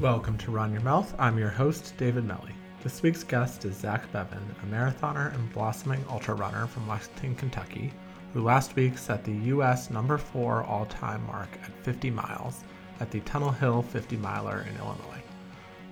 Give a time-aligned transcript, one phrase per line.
[0.00, 1.14] Welcome to Run Your Mouth.
[1.18, 2.54] I'm your host, David Melly.
[2.82, 7.92] This week's guest is Zach Bevan, a marathoner and blossoming ultra runner from Lexington, Kentucky,
[8.32, 9.90] who last week set the U.S.
[9.90, 12.64] number four all time mark at 50 miles
[12.98, 15.22] at the Tunnel Hill 50 miler in Illinois.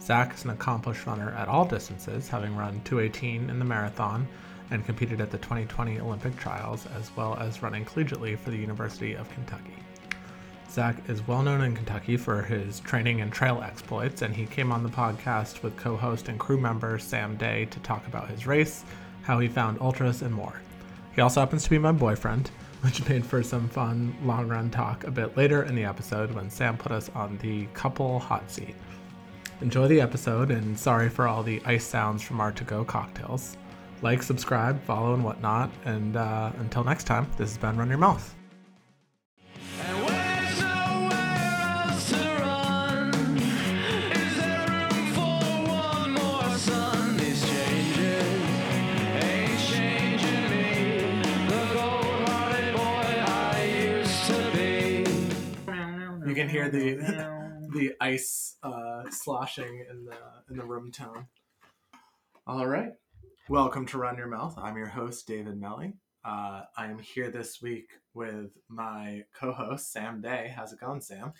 [0.00, 4.26] Zach is an accomplished runner at all distances, having run 218 in the marathon
[4.70, 9.12] and competed at the 2020 Olympic trials, as well as running collegiately for the University
[9.12, 9.76] of Kentucky.
[10.70, 14.70] Zach is well known in Kentucky for his training and trail exploits, and he came
[14.70, 18.46] on the podcast with co host and crew member Sam Day to talk about his
[18.46, 18.84] race,
[19.22, 20.60] how he found ultras, and more.
[21.14, 22.50] He also happens to be my boyfriend,
[22.82, 26.50] which made for some fun long run talk a bit later in the episode when
[26.50, 28.76] Sam put us on the couple hot seat.
[29.60, 33.56] Enjoy the episode, and sorry for all the ice sounds from our to go cocktails.
[34.02, 35.70] Like, subscribe, follow, and whatnot.
[35.84, 38.37] And uh, until next time, this has been Run Your Mouth.
[56.70, 60.16] Hear the the ice uh, sloshing in the
[60.50, 61.26] in the room tone.
[62.46, 62.92] All right,
[63.48, 64.54] welcome to Run Your Mouth.
[64.58, 65.94] I'm your host David Melly.
[66.24, 70.52] Uh, I am here this week with my co-host Sam Day.
[70.54, 71.32] How's it going, Sam?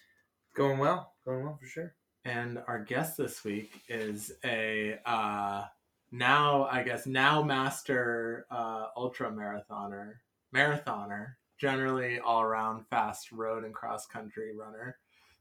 [0.55, 1.95] Going well, going well for sure.
[2.25, 5.65] And our guest this week is a uh,
[6.11, 10.15] now, I guess, now master uh, ultra marathoner,
[10.55, 14.97] marathoner, generally all around fast road and cross country runner.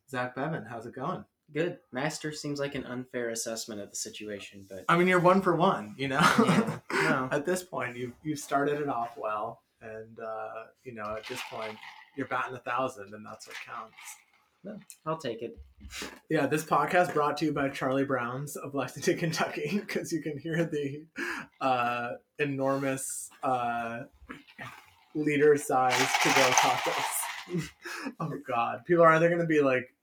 [0.09, 1.25] Zach Bevan, how's it going?
[1.53, 1.77] Good.
[1.91, 5.55] Master seems like an unfair assessment of the situation, but I mean, you're one for
[5.55, 6.19] one, you know.
[6.39, 7.29] Yeah, no.
[7.31, 11.39] At this point, you've you've started it off well, and uh, you know, at this
[11.49, 11.77] point,
[12.17, 13.95] you're batting a thousand, and that's what counts.
[15.05, 15.57] I'll take it.
[16.29, 20.37] Yeah, this podcast brought to you by Charlie Brown's of Lexington, Kentucky, because you can
[20.37, 21.05] hear the
[21.61, 24.03] uh, enormous uh,
[25.15, 27.69] liter size to go tacos.
[28.19, 29.93] oh God, people are either going to be like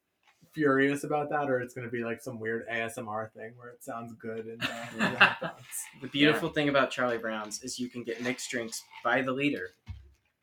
[0.55, 3.83] furious about that, or it's going to be like some weird ASMR thing where it
[3.83, 5.53] sounds good and uh, the headphones.
[6.01, 9.71] The beautiful thing about Charlie Brown's is you can get mixed drinks by the leader,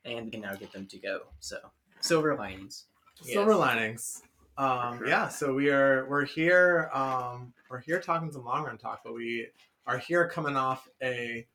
[0.05, 1.21] and you can now get them to go.
[1.39, 1.57] So
[2.01, 2.85] silver linings.
[3.21, 4.23] Silver linings.
[4.57, 5.07] Um, Sure.
[5.07, 9.13] Yeah, so we are we're here um, we're here talking some long run talk, but
[9.13, 9.47] we
[9.87, 11.47] are here coming off a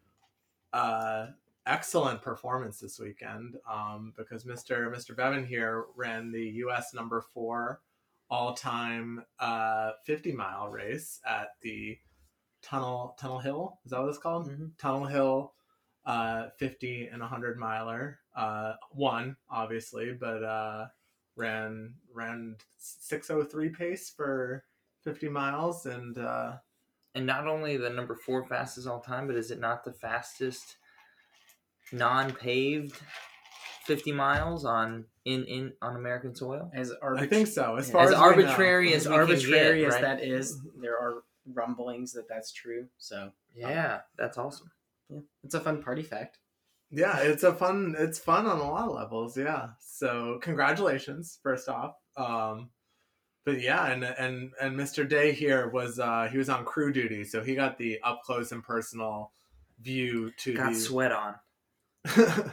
[0.73, 1.27] uh,
[1.67, 4.91] excellent performance this weekend um, because Mr.
[4.93, 5.15] Mr.
[5.15, 6.95] Bevan here ran the U.S.
[6.95, 7.81] number four
[8.31, 11.99] all time uh, 50 mile race at the
[12.63, 13.79] Tunnel Tunnel Hill.
[13.85, 14.49] Is that what it's called?
[14.51, 14.77] Mhm.
[14.79, 15.53] Tunnel Hill
[16.05, 18.21] uh, 50 and 100 miler.
[18.35, 20.87] Uh, one obviously, but uh,
[21.37, 24.65] ran ran 603 pace for
[25.05, 26.57] 50 miles and uh,
[27.15, 30.77] And not only the number four fastest all time, but is it not the fastest
[31.93, 33.01] non-paved
[33.87, 36.71] 50 miles on in in on American soil?
[36.75, 37.77] As I think so.
[37.77, 38.23] As far As as, we know.
[38.31, 40.03] arbitrary as as arbitrary get, as right?
[40.03, 42.87] that is, there are rumblings that that's true.
[42.99, 44.71] So Yeah, that's awesome.
[45.09, 46.39] yeah, it's a fun party fact.
[46.91, 51.69] yeah it's a fun it's fun on a lot of levels yeah so congratulations first
[51.69, 52.71] off um
[53.45, 57.25] but yeah and and and mr day here was uh he was on crew duty
[57.25, 59.33] so he got the up close and personal
[59.81, 61.35] view to Got the sweat on.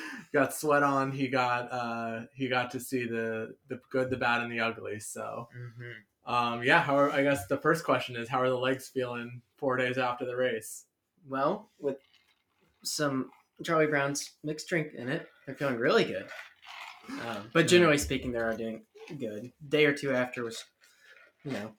[0.32, 4.42] got sweat on he got uh he got to see the the good the bad
[4.42, 8.28] and the ugly so hmm um yeah how are, i guess the first question is
[8.28, 10.84] how are the legs feeling four days after the race
[11.28, 11.98] Well, with
[12.84, 13.30] some
[13.64, 16.26] Charlie Brown's mixed drink in it, they're feeling really good.
[17.26, 18.82] Um, but generally speaking, they are doing
[19.20, 19.52] good.
[19.68, 20.64] Day or two after was,
[21.44, 21.72] you know,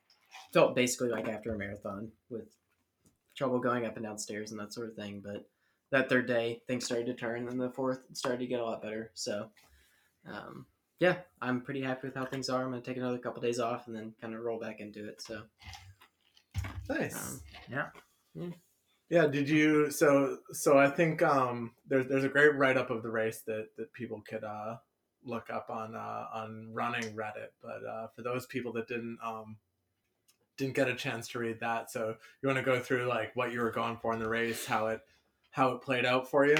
[0.53, 2.47] felt basically like after a marathon with
[3.35, 5.21] trouble going up and down stairs and that sort of thing.
[5.23, 5.45] But
[5.93, 8.81] that third day, things started to turn, and the fourth started to get a lot
[8.81, 9.11] better.
[9.13, 9.49] So,
[10.27, 10.65] um,
[10.99, 12.63] yeah, I'm pretty happy with how things are.
[12.63, 15.21] I'm gonna take another couple days off and then kind of roll back into it.
[15.21, 15.43] So,
[16.89, 18.49] nice um, Yeah.
[19.07, 23.03] Yeah, did you so so I think um there's there's a great write up of
[23.03, 24.77] the race that that people could uh
[25.23, 29.57] look up on uh on running Reddit, but uh for those people that didn't um
[30.57, 33.51] didn't get a chance to read that, so you want to go through like what
[33.51, 35.01] you were going for in the race, how it
[35.53, 36.57] how it played out for you?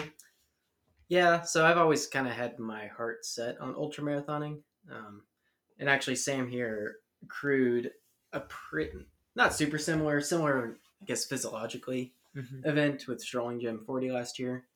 [1.10, 4.62] Yeah, so I've always kind of had my heart set on ultra marathoning.
[4.90, 5.24] Um,
[5.80, 6.98] and actually, Sam here
[7.28, 7.92] crewed
[8.34, 9.06] a pretty,
[9.36, 12.66] not super similar, similar, I guess, physiologically Mhm.
[12.66, 14.68] event with Strolling Jim 40 last year.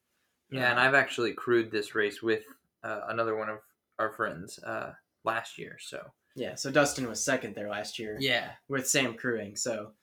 [0.50, 2.44] Yeah, and I've actually crewed this race with
[2.84, 3.60] uh, another one of
[4.00, 4.94] our friends uh,
[5.24, 5.78] last year.
[5.80, 9.56] So Yeah, so Dustin was second there last year Yeah, with Sam crewing.
[9.56, 9.94] So,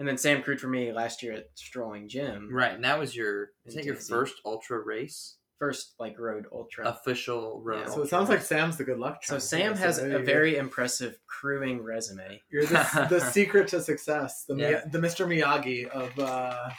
[0.00, 2.48] and then Sam crewed for me last year at Strolling Jim.
[2.52, 2.72] right.
[2.74, 4.12] And that was your is that your Tennessee.
[4.12, 5.36] first ultra race?
[5.58, 6.88] First, like road ultra.
[6.88, 7.80] Official road.
[7.80, 7.84] Yeah.
[7.84, 8.04] So ultra.
[8.04, 9.38] it sounds like Sam's the good luck so.
[9.38, 12.40] Sam has a you very impressive crewing resume.
[12.50, 14.70] You're the, the secret to success, the Yeah.
[14.70, 15.26] Mi- the Mr.
[15.28, 16.70] Miyagi of uh,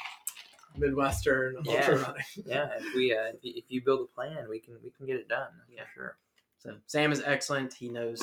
[0.78, 1.74] Midwestern Yeah.
[1.76, 2.24] ultra running.
[2.46, 2.70] yeah.
[2.80, 5.18] If we uh, if you, if you build a plan, we can we can get
[5.18, 5.50] it done.
[5.70, 5.84] Yeah.
[5.94, 6.18] for sure.
[6.60, 7.74] So Sam is excellent.
[7.74, 8.22] He knows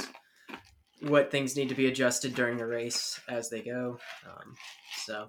[1.03, 3.99] what things need to be adjusted during the race as they go.
[4.27, 4.55] Um,
[5.05, 5.29] so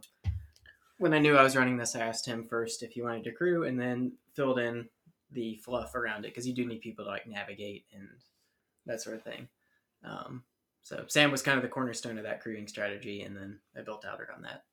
[0.98, 3.32] when I knew I was running this, I asked him first if he wanted to
[3.32, 4.90] crew, and then filled in
[5.32, 8.08] the fluff around it because you do need people to like navigate and
[8.86, 9.48] that sort of thing.
[10.04, 10.44] Um,
[10.82, 14.06] so Sam was kind of the cornerstone of that crewing strategy, and then I built
[14.06, 14.64] out around that.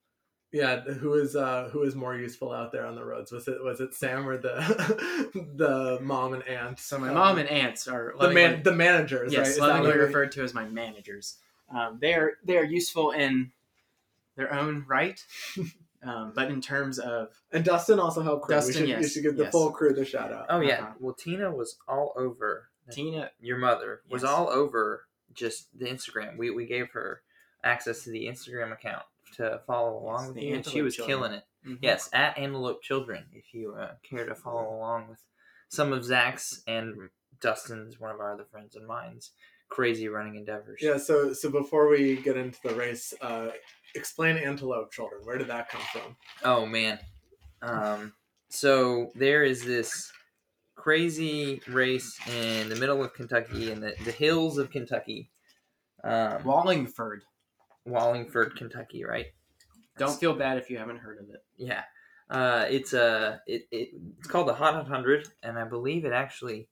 [0.52, 3.32] Yeah, who is uh, who is more useful out there on the roads?
[3.32, 6.78] Was it was it Sam or the the mom and aunt?
[6.78, 9.88] So my Um, mom and aunts are the man the managers, yes, Is that lovingly
[9.90, 11.36] what referred to as my managers.
[11.74, 13.50] Um, they are they are useful in
[14.36, 15.20] their own right,
[16.02, 18.54] um, but in terms of And Dustin also helped crew.
[18.54, 19.52] Dustin, we should, we yes, should give the yes.
[19.52, 20.46] full crew the shout out.
[20.48, 20.74] Oh yeah.
[20.80, 20.92] Uh-huh.
[21.00, 22.68] Well, Tina was all over.
[22.90, 24.30] Tina, Your mother was Yes.
[24.30, 26.36] all over just the Instagram.
[26.38, 27.22] We we gave her
[27.64, 29.02] access to the Instagram account
[29.34, 31.18] to follow along Yes, with the you, and she was Children.
[31.18, 31.44] killing it.
[31.66, 31.78] mhm.
[31.82, 35.20] Yes, at Antelope Children, if you uh, care to follow along with
[35.68, 39.32] some of Zach's and Dustin's, one of our other friends and mine's
[39.68, 40.80] crazy running endeavors.
[40.80, 43.48] Yeah, so so before we get into the race, uh,
[43.94, 45.22] explain Antelope Children.
[45.24, 46.16] Where did that come from?
[46.44, 46.98] Oh man.
[47.62, 48.12] Um,
[48.48, 50.12] so there is this
[50.76, 55.30] crazy race in the middle of Kentucky, in the, the hills of Kentucky.
[56.04, 57.24] Um, Wallingford.
[57.86, 59.26] Wallingford, Kentucky, right?
[59.98, 61.42] Don't feel bad if you haven't heard of it.
[61.56, 61.82] Yeah.
[62.28, 66.12] Uh, it's uh, it, it it's called the Hot Hot Hundred, and I believe it
[66.12, 66.68] actually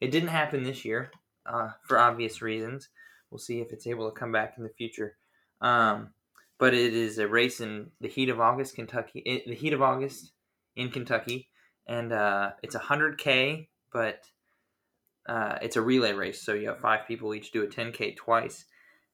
[0.00, 1.10] it didn't happen this year
[1.46, 2.88] uh, for obvious reasons.
[3.30, 5.16] We'll see if it's able to come back in the future.
[5.62, 6.10] Um,
[6.58, 9.20] but it is a race in the heat of August, Kentucky.
[9.20, 10.32] In the heat of August
[10.76, 11.48] in Kentucky,
[11.86, 14.20] and uh, it's a hundred k, but
[15.26, 16.42] uh, it's a relay race.
[16.42, 18.66] So you have five people each do a ten k twice,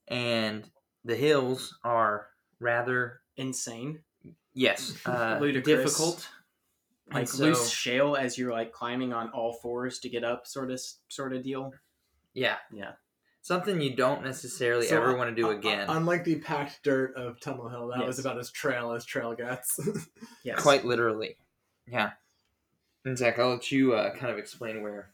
[0.08, 0.68] and
[1.04, 2.28] the hills are
[2.60, 4.00] rather Insane.
[4.54, 5.76] Yes, uh, Ludicrous.
[5.92, 6.28] difficult.
[7.12, 10.70] Like so- loose shale as you're like climbing on all fours to get up, sort
[10.70, 11.72] of sort of deal.
[12.34, 12.92] Yeah, Yeah.
[13.40, 15.86] something you don't necessarily So, ever want to do uh, uh, again.
[15.88, 19.78] unlike the packed dirt of Tunnel Hill, that was about as trail as trail gets.
[20.44, 20.60] Yes.
[20.62, 21.36] Quite literally.
[21.86, 22.10] Yeah.
[23.04, 25.10] And Zach, I'll let you uh, kind of explain where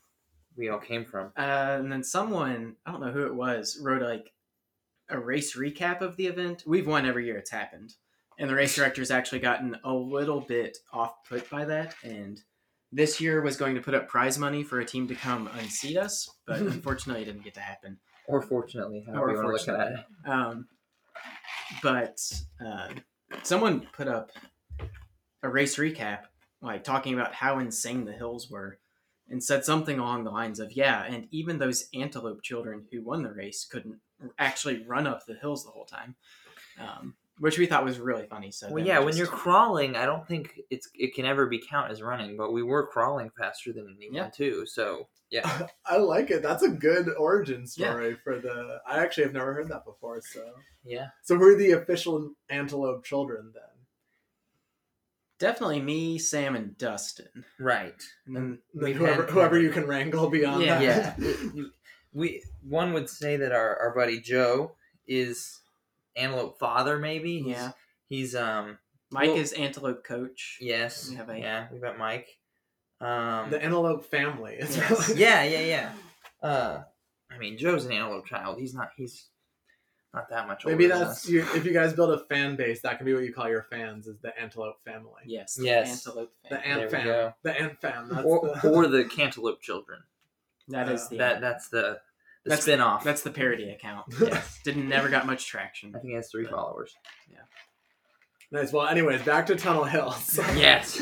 [0.56, 1.26] we all came from.
[1.36, 4.32] Uh, and then someone, I don't know who it was, wrote like
[5.08, 6.64] a race recap of the event.
[6.66, 7.94] We've won every year it's happened.
[8.38, 11.94] And the race director's actually gotten a little bit off put by that.
[12.02, 12.40] And
[12.90, 15.96] this year was going to put up prize money for a team to come unseat
[15.96, 17.98] us, but unfortunately it didn't get to happen.
[18.26, 20.30] Or fortunately, however Or you want to look at it.
[20.30, 20.66] Um,
[21.82, 22.18] but
[22.64, 22.88] uh,
[23.42, 24.30] someone put up
[25.42, 26.20] a race recap,
[26.62, 28.78] like talking about how insane the hills were,
[29.28, 33.22] and said something along the lines of, "Yeah, and even those antelope children who won
[33.22, 34.00] the race couldn't
[34.38, 36.14] actually run up the hills the whole time,"
[36.78, 38.50] um, which we thought was really funny.
[38.50, 41.58] So Well, yeah, we when you're crawling, I don't think it's it can ever be
[41.58, 44.30] count as running, but we were crawling faster than anyone Yeah.
[44.30, 44.66] too.
[44.66, 46.42] So yeah, I like it.
[46.42, 47.90] That's a good origin Yeah.
[47.90, 48.80] story for the.
[48.86, 50.20] I actually have never heard that before.
[50.20, 50.44] So,
[50.84, 51.08] yeah.
[51.22, 53.62] so we're the official Antelope Children then.
[55.38, 58.00] definitely me, Sam, and Dustin, Right.
[58.26, 60.78] and then And then whoever whoever you can wrangle beyond Yeah.
[60.80, 61.18] that.
[61.18, 61.64] Yeah.
[62.14, 64.72] we one would say that our, our buddy Joe
[65.06, 65.60] is
[66.16, 67.38] Antelope father, maybe.
[67.42, 67.72] He's, yeah,
[68.08, 68.78] He's um
[69.10, 70.58] Mike Well- is antelope coach.
[70.60, 71.08] yes.
[71.10, 72.28] We have a- yeah, we've got Mike.
[73.00, 74.54] Um the Antelope family.
[74.54, 75.08] Is Yes.
[75.08, 75.92] really- Yeah, yeah, yeah.
[76.48, 76.82] Uh
[77.30, 78.58] I mean Joe's an antelope child.
[78.60, 79.26] He's not he's
[80.14, 81.28] not that much older Maybe than that's us.
[81.28, 83.64] you, if you guys build a fan base, that can be what you call your
[83.64, 85.22] fans, is the Antelope family.
[85.26, 86.06] Yes, Yes.
[86.06, 86.30] antelope.
[86.44, 86.62] The Fan.
[86.64, 87.32] Ant There fam.
[87.42, 88.08] The Ant fam.
[88.08, 89.98] That's or, the, or the cantaloupe children.
[90.68, 92.00] That is Uh, the That that's the
[92.44, 93.02] the That's- spin off.
[93.04, 94.06] That's the parody account.
[94.20, 94.60] yes.
[94.64, 95.94] Didn't never got much traction.
[95.96, 96.94] I think it has three followers.
[97.30, 97.38] Yeah.
[98.50, 98.72] Nice.
[98.72, 100.12] Well, anyways, back to Tunnel Hill.
[100.20, 101.00] So- Yes.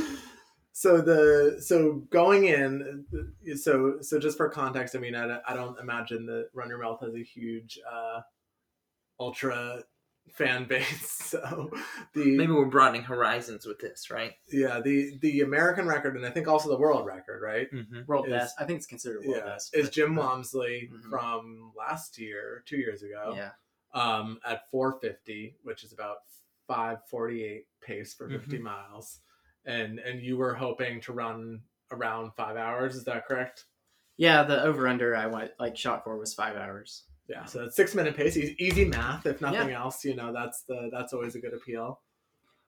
[0.75, 3.05] so the so going in
[3.57, 6.79] so so just for context i mean i, don't- I don't imagine that run your
[6.79, 8.21] mouth has a huge uh
[9.21, 9.83] ultra
[10.31, 11.71] fan base so
[12.15, 14.33] the Maybe we're broadening horizons with this, right?
[14.51, 18.01] yeah the the american record and i think also the world record right Mm-hmm.
[18.07, 18.57] World Is- best.
[18.59, 19.75] I think it's considered world yeah best.
[19.77, 21.11] is jim walmsley Mhm.
[21.11, 23.51] from last year two years ago Yeah.
[23.95, 26.19] um at 450 which is about
[26.69, 28.65] 548 pace for 50 Mm-hmm.
[28.65, 29.21] miles
[29.67, 31.61] and and you were hoping to run
[31.91, 33.65] around five hours is that correct
[34.17, 37.05] Yeah, the over under I went like shot for was five hours.
[37.29, 39.27] Yeah, so it's six minute pace, easy, easy math.
[39.27, 42.01] If nothing else, you know that's the that's always a good appeal.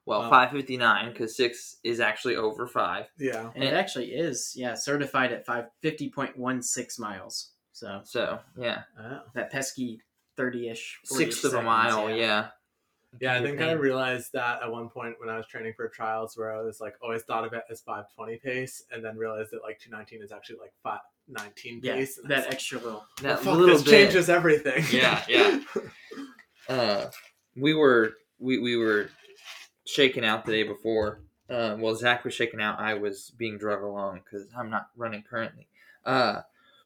[0.05, 0.29] Well, um, Wow.
[0.29, 3.05] 559 because six is actually over five.
[3.17, 7.51] Yeah, And it actually is, yeah, certified at five fifty point one six miles.
[7.73, 9.21] So So yeah, oh.
[9.33, 10.01] that pesky
[10.37, 12.09] thirty ish, sixth of a mile.
[12.09, 12.15] Yeah.
[12.15, 12.47] yeah.
[13.21, 15.87] I You're think I paying- realized that at one point when I was training for
[15.89, 19.17] trials, where I was like always thought of it as five twenty pace, and then
[19.17, 22.19] realized that like two nineteen is actually like five nineteen Yeah, pace.
[22.27, 23.05] that like, extra little.
[23.21, 23.91] That fuck, little this bit.
[23.91, 24.83] changes everything.
[24.91, 25.59] Yeah, yeah.
[26.69, 27.05] uh,
[27.55, 29.09] we were we, we were
[29.85, 31.21] shaking out the day before.
[31.49, 32.79] Uh, well, Zach was shaking out.
[32.79, 35.67] I was being drug along because I'm not running currently.
[36.03, 36.41] Uh,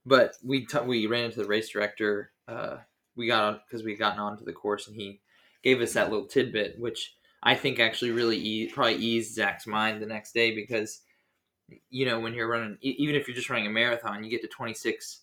[0.05, 2.31] but we t- we ran into the race director.
[2.47, 2.77] Uh,
[3.15, 5.21] we got on because we gotten onto the course, and he
[5.63, 10.01] gave us that little tidbit, which I think actually really e- probably eased Zach's mind
[10.01, 11.01] the next day because
[11.89, 14.41] you know when you're running, e- even if you're just running a marathon, you get
[14.41, 15.21] to 26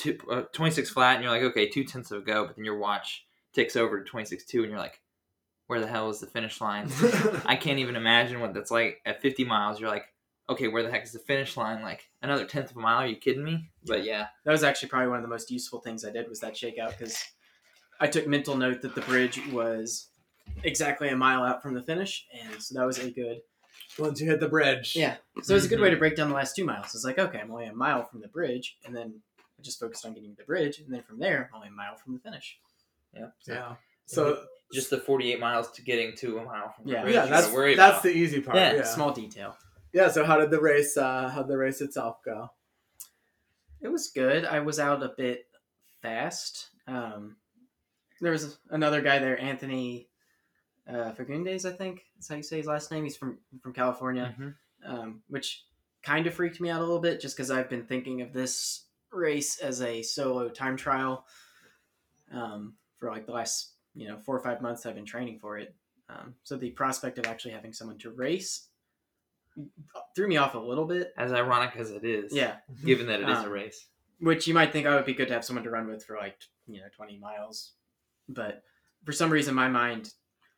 [0.00, 2.64] two, uh, 26 flat and you're like okay two tenths of a go but then
[2.64, 5.00] your watch ticks over to 26.2 and you're like
[5.66, 6.88] where the hell is the finish line?
[7.46, 9.78] I can't even imagine what that's like at 50 miles.
[9.78, 10.06] You're like
[10.48, 11.80] okay where the heck is the finish line?
[11.80, 12.98] Like another tenth of a mile?
[12.98, 13.70] Are you kidding me?
[13.86, 14.26] But yeah.
[14.44, 16.98] That was actually probably one of the most useful things I did was that shakeout
[16.98, 17.16] because
[18.00, 20.08] I took mental note that the bridge was
[20.64, 23.40] exactly a mile out from the finish, and so that was a good.
[23.98, 26.28] Once you hit the bridge, Yeah, so it was a good way to break down
[26.28, 26.94] the last two miles.
[26.94, 29.20] It's like okay, I'm only a mile from the bridge, and then
[29.58, 31.72] I just focused on getting to the bridge, and then from there, I'm only a
[31.72, 32.58] mile from the finish.
[33.14, 33.74] yeah.
[34.06, 37.02] So just the 48 miles to getting to a mile from the Yeah.
[37.02, 38.02] bridge yeah, you worry that's about.
[38.04, 38.56] the easy part.
[38.56, 39.56] Yeah, Yeah, Small detail.
[39.92, 40.08] yeah.
[40.08, 40.96] So how did the race?
[40.96, 42.50] Uh, how did the race itself go?
[43.80, 44.44] It was good.
[44.44, 45.46] I was out a bit
[46.02, 46.70] fast.
[46.86, 47.36] Um,
[48.20, 50.08] there was another guy there, Anthony
[50.88, 53.04] uh, Fagundes, I think that's how you say his last name.
[53.04, 54.54] He's from from California, Mhm.
[54.84, 55.64] um, which
[56.02, 58.86] kind of freaked me out a little bit, just because I've been thinking of this
[59.12, 61.26] race as a solo time trial
[62.32, 64.84] um, for like the last you know four or five months.
[64.86, 65.74] I've been training for it,
[66.08, 68.66] um, so the prospect of actually having someone to race
[70.14, 71.12] threw me off a little bit.
[71.16, 73.86] as ironic as it is Yeah, given that it is a Um, race
[74.20, 76.16] which you might think oh, would be good to have someone to run with for
[76.16, 77.72] like you know 20 miles
[78.34, 78.62] but
[79.04, 80.12] for some reason my mind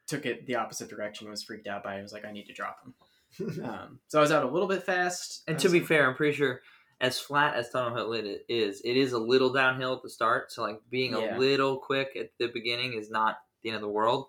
[0.07, 1.99] took it the opposite direction was freaked out by it.
[1.99, 4.69] I was like i need to drop him um, so i was out a little
[4.69, 6.61] bit fast And to be fair, I'm pretty sure
[7.01, 10.53] as flat as Tunnel Hill it is, it is a little downhill at the start.
[10.53, 11.37] So like being Yeah.
[11.37, 14.27] a little quick at the beginning is not the end of the world.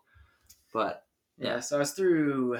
[0.73, 1.03] But
[1.37, 2.57] yeah so i was through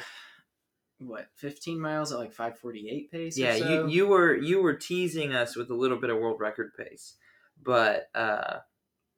[1.00, 3.70] what 15 miles at like 548 pace or yeah, so.
[3.70, 7.16] you you were you were teasing us with a little bit of world record pace,
[7.62, 8.58] but uh,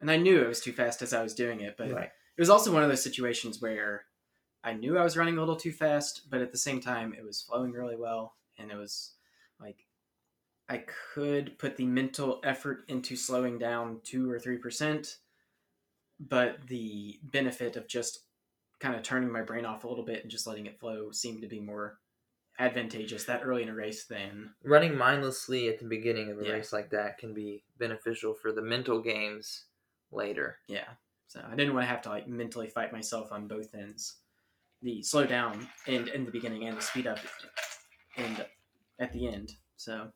[0.01, 2.09] and i knew it was too fast as i was doing it but right.
[2.37, 4.05] it was also one of those situations where
[4.65, 7.23] I knew I was running a little too fast, but at the same time, it
[7.23, 9.13] was flowing really well, and it was
[9.61, 9.85] like
[10.67, 10.83] I
[11.13, 15.17] could put the mental effort into slowing down two or three percent,
[16.19, 18.21] but the benefit of just
[18.79, 21.43] kind of turning my brain off a little bit and just letting it flow seemed
[21.43, 21.99] to be more
[22.57, 26.53] advantageous that early in a race than running mindlessly at the beginning of a Yeah.
[26.53, 29.65] race like that can be beneficial for the mental games
[30.11, 30.57] later.
[30.67, 30.87] Yeah.
[31.27, 34.17] So I didn't want to have to like mentally fight myself on both ends.
[34.81, 37.19] The slow down and in the beginning and the speed up
[38.17, 38.45] and
[38.99, 39.53] at the end.
[39.77, 40.09] So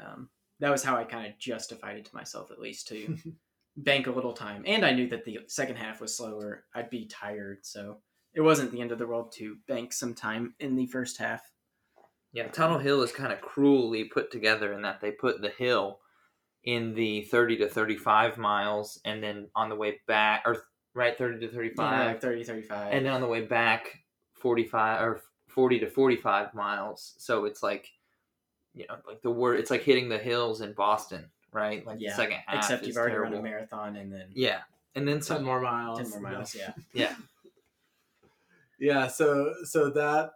[0.00, 0.28] um,
[0.60, 3.16] that was how I kind of justified it to myself at least to
[3.76, 4.62] bank a little time.
[4.66, 6.64] And I knew that the second half was slower.
[6.74, 7.98] I'd be tired, so
[8.34, 11.42] it wasn't the end of the world to bank some time in the first half.
[12.32, 15.98] Yeah, Tunnel Hill is kind of cruelly put together in that they put the hill
[16.64, 20.62] in the 30 to 35 miles and then on the way back or
[20.94, 22.92] right 30 to 35 Yeah, like 30, 35.
[22.92, 23.98] and then on the way back
[24.34, 27.90] 45 or 40 to 45 miles so it's like
[28.74, 32.10] you know like the word it's like hitting the hills in boston right like Yeah,
[32.10, 33.32] the second half Except you've already terrible.
[33.32, 34.60] run a marathon and then yeah
[34.94, 35.98] and then Ten some more miles.
[35.98, 36.54] 10 more miles.
[36.54, 36.72] Yeah.
[36.92, 37.14] yeah
[38.78, 40.32] Yeah, so so that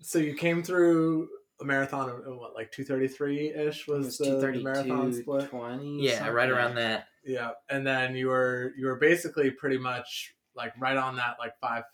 [0.00, 1.28] so you came through
[1.60, 5.12] a marathon of of what like two thirty three ish was, was the, the marathon
[5.12, 5.48] split.
[5.48, 6.02] 20.
[6.02, 6.34] yeah something.
[6.34, 10.96] right around that Yeah, and then you were you were basically pretty much like right
[10.96, 11.84] on that like five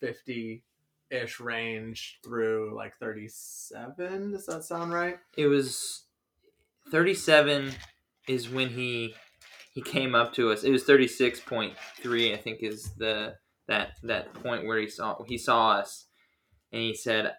[0.00, 0.64] fifty
[1.10, 4.32] ish range through like thirty seven.
[4.32, 5.18] Does that sound right?
[5.36, 6.04] it was
[6.90, 7.72] 37
[8.28, 9.14] is when he
[9.72, 13.34] he came up to us it was 36.3 i think is the
[13.68, 16.06] that that point where he saw he saw us
[16.72, 17.32] and he said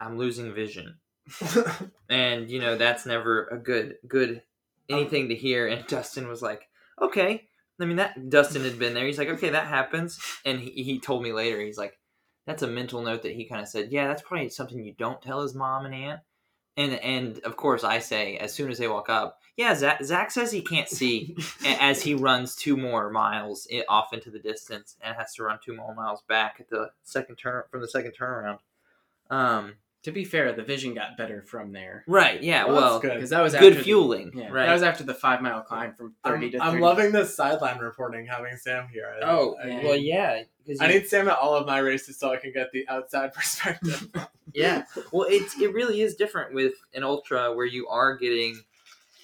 [0.00, 0.96] i'm losing vision
[2.08, 4.42] and you know that's never a good good
[4.88, 5.66] anything to hear.
[5.66, 6.68] And dustin was like
[7.00, 7.44] okay.
[7.80, 9.06] I mean that dustin had been there.
[9.06, 10.18] He's like okay that happens.
[10.44, 11.98] And he, he told me later he's like
[12.46, 15.22] that's a mental note that he kind of said yeah that's probably something you don't
[15.22, 16.20] tell his mom and aunt.
[16.76, 20.30] And and of course I say as soon as they walk up, yeah, Zach, Zach
[20.30, 25.16] says he can't see as he runs two more miles off into the distance and
[25.16, 28.58] has to run two more miles back at the second turn from the second turnaround.
[29.30, 29.74] Um,
[30.04, 33.40] To be fair, the vision got better from there right, yeah, Well, well, because that
[33.42, 34.66] was good after the- fueling, yeah, right?
[34.66, 36.62] that was after the five mile climb from thirty I'm, to.
[36.62, 39.12] I'm loving this sideline reporting having Sam here.
[39.20, 40.42] I- oh, I, well, yeah.
[40.80, 43.34] I you- need Sam at all of my races so I can get the outside
[43.34, 44.08] perspective.
[44.54, 44.84] Yeah.
[45.12, 48.60] Well, it's it really is different with an ultra where you are getting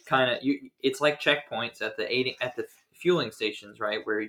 [0.06, 0.70] kind of you.
[0.82, 4.00] It's like checkpoints at the aiding at the fueling stations, right?
[4.04, 4.26] Where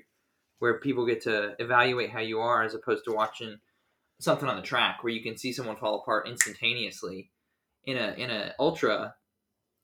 [0.59, 3.57] where people get to evaluate how you are as opposed to watching
[4.19, 7.31] something on the track where you can see someone fall apart instantaneously.
[7.85, 9.13] In a in a ultra,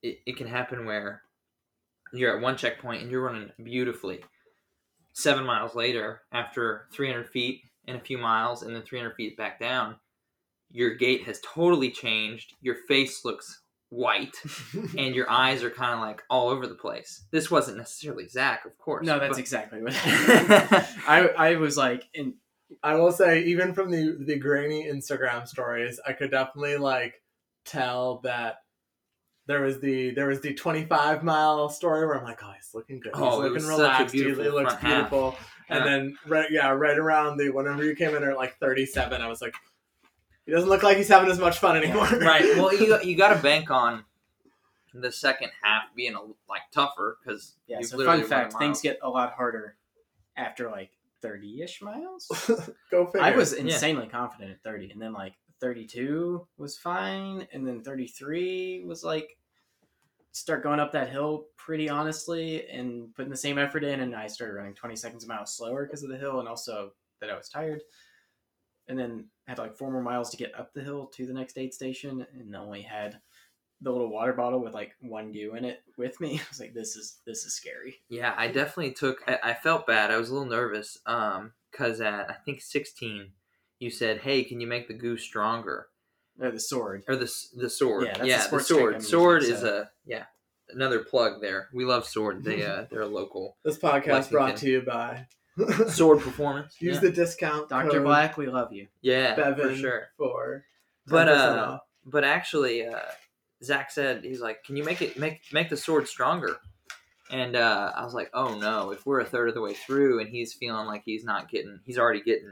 [0.01, 1.21] it, it can happen where
[2.13, 4.23] you're at one checkpoint and you're running beautifully.
[5.13, 9.59] Seven miles later, after 300 feet and a few miles, and then 300 feet back
[9.59, 9.97] down,
[10.71, 12.53] your gait has totally changed.
[12.61, 14.35] Your face looks white,
[14.97, 17.25] and your eyes are kind of like all over the place.
[17.31, 19.05] This wasn't necessarily Zach, of course.
[19.05, 19.93] no, that's but- exactly what.
[20.03, 22.35] I I was like in
[22.83, 27.15] I will say, even from the the grainy Instagram stories, I could definitely like
[27.65, 28.57] tell that
[29.47, 32.99] there was the there was the 25 mile story where I'm like, oh, he's looking
[32.99, 33.13] good.
[33.15, 34.15] He's Oh, looking was such a relaxed.
[34.15, 35.09] He, he looks front half.
[35.09, 35.35] beautiful.
[35.69, 39.27] And then right, yeah, right around the whenever you came in at like 37, I
[39.27, 39.55] was like,
[40.45, 42.07] he doesn't look like he's having as much fun anymore.
[42.07, 42.43] right.
[42.57, 44.03] Well, you you got to bank on
[44.93, 47.81] the second half being a, like tougher because yeah.
[47.81, 49.77] So fun fact, things get a lot harder
[50.35, 52.27] after like thirty ish miles.
[52.91, 53.21] go figure.
[53.21, 58.83] I was insanely confident at 30, and then like 32 was fine, and then 33
[58.85, 59.37] was like
[60.33, 64.27] start going up that hill pretty honestly and putting the same effort in, and I
[64.27, 67.37] started running 20 seconds a mile slower because of the hill, and also that I
[67.37, 67.81] was tired.
[68.87, 71.57] And then had like four more miles to get up the hill to the next
[71.57, 73.19] aid station, and only had
[73.81, 76.35] the little water bottle with like one goo in it with me.
[76.39, 79.21] I was like, "This is this is scary." Yeah, I definitely took.
[79.27, 80.11] I, I felt bad.
[80.11, 80.97] I was a little nervous.
[81.05, 83.31] Um, cause at I think sixteen,
[83.79, 85.87] you said, "Hey, can you make the goo stronger?"
[86.39, 87.03] Or the sword.
[87.07, 88.05] Or the the sword.
[88.05, 88.95] Yeah, that's the yeah, the sports sword.
[88.95, 90.23] I'm Sword using, is a yeah
[90.69, 91.67] another plug there.
[91.73, 92.43] We love Sword.
[92.43, 94.31] They uh they're a local This podcast Lexington.
[94.31, 95.27] brought to you by
[95.89, 96.75] Sword Performance.
[96.79, 97.01] Use yeah.
[97.01, 98.01] the discount Dr.
[98.01, 98.87] Black, we love you.
[99.01, 100.07] yeah Bevan for sure.
[100.17, 100.65] for
[101.07, 101.81] But uh, off.
[102.05, 102.99] but actually, uh,
[103.63, 106.57] Zach said he's like, "Can you make it make make the sword stronger?"
[107.31, 108.91] And uh, I was like, "Oh no!
[108.91, 111.79] If we're a third of the way through and he's feeling like he's not getting,
[111.85, 112.51] he's already getting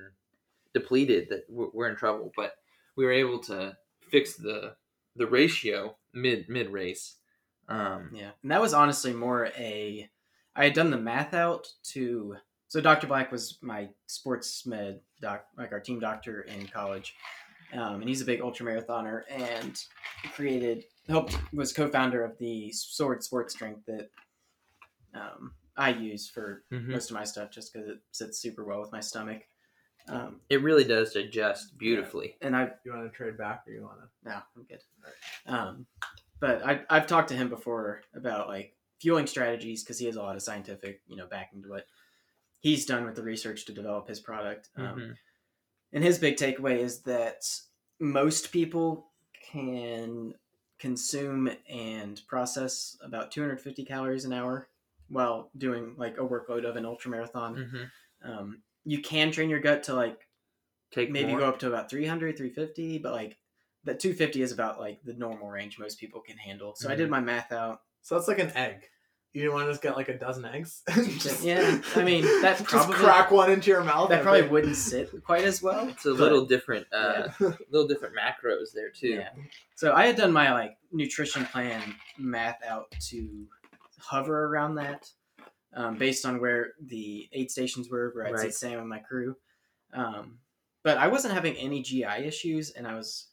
[0.73, 2.53] depleted, that we're, we're in trouble." But
[2.95, 3.77] we were able to
[4.09, 4.75] fix the
[5.15, 7.15] the ratio mid mid race.
[7.67, 10.09] Um, Yeah, and that was honestly more a.
[10.55, 12.35] I had done the math out to.
[12.67, 13.07] So Dr.
[13.07, 17.15] Black was my sports med doc, like our team doctor in college,
[17.73, 19.83] um, and he's a big ultra marathoner and
[20.33, 24.09] created, helped, was co-founder of the Sword Sports Drink that
[25.13, 26.87] um, I use for mhm.
[26.87, 29.43] most of my stuff, just because it sits super well with my stomach.
[30.07, 32.35] Um, It really does digest beautifully.
[32.41, 34.29] and I you want to trade back or you want to?
[34.29, 34.81] no, I'm good.
[35.45, 35.85] Um,
[36.39, 40.21] but I, I've talked to him before about like fueling strategies because he has a
[40.21, 41.85] lot of scientific, you know, backing to what
[42.59, 44.69] he's done with the research to develop his product.
[44.75, 45.15] Um, Mhm.
[45.91, 47.43] And his big takeaway is that
[47.99, 49.11] most people
[49.51, 50.33] can
[50.79, 54.69] consume and process about 250 calories an hour
[55.09, 57.61] while doing like a workload of an ultra marathon.
[57.61, 57.91] Mhm.
[58.23, 60.27] Um, you can train your gut to like
[60.91, 61.39] Take maybe more.
[61.39, 63.39] go up to about 300 350 but like
[63.83, 66.95] that 250 is about like the normal range most people can handle so i Mm-hmm.
[66.95, 68.89] did my math out So that's like an egg.
[69.33, 70.81] You didn't want to just get like a dozen eggs.
[70.89, 74.09] Just- yeah i mean that just probably crack one into your mouth.
[74.09, 77.27] that probably wouldn't sit quite as well it's a but- little different, uh,
[77.69, 79.09] little different macros there too.
[79.09, 79.29] yeah
[79.75, 81.81] so i had done my like nutrition plan
[82.17, 83.45] math out to
[83.99, 85.07] hover around that
[85.75, 88.41] um, based on where the aid stations were where i'd Right.
[88.41, 89.35] sit sam and my crew
[89.93, 90.39] um,
[90.83, 93.27] but i wasn't having any gi issues and i was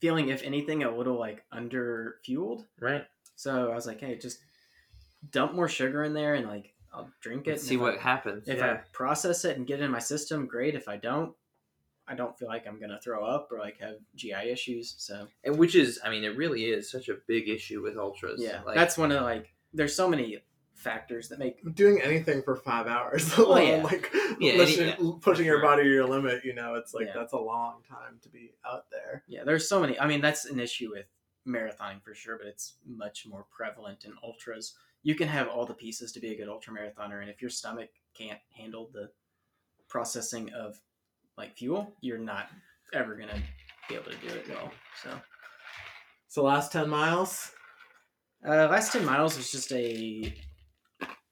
[0.00, 3.04] feeling if anything a little like under fueled Right.
[3.38, 4.38] So I was like, hey, just
[5.30, 7.50] dump more sugar in there and like I'll drink it.
[7.50, 8.48] Let's and see what I, happens.
[8.48, 8.72] if yeah.
[8.72, 10.74] I process it and get it in my system, great.
[10.74, 11.32] If I don't,
[12.08, 14.94] I don't feel like I'm gonna throw up or like have GI issues.
[14.98, 18.40] So and which is, I mean, it really is such a big issue with ultras.
[18.42, 19.52] yeah, like, that's one of like.
[19.74, 20.38] There's so many
[20.74, 23.82] factors that make doing anything for five hours, Oh, alone, yeah.
[23.82, 26.44] like Yeah, pushing, any- pushing your body to your limit.
[26.44, 27.12] You know, it's like Yeah.
[27.14, 29.22] that's a long time to be out there.
[29.26, 29.42] yeah.
[29.44, 29.98] There's so many.
[30.00, 31.06] I mean, that's an issue with
[31.46, 34.74] marathoning for sure, but it's much more prevalent in ultras.
[35.02, 37.50] You can have all the pieces to be a good ultra marathoner, and if your
[37.50, 39.10] stomach can't handle the
[39.88, 40.80] processing of
[41.38, 42.48] like fuel, you're not
[42.92, 43.40] ever gonna
[43.88, 44.70] be able to do it well.
[45.02, 45.10] So
[46.28, 47.52] So last ten miles.
[48.46, 50.34] Uh, last ten miles was just a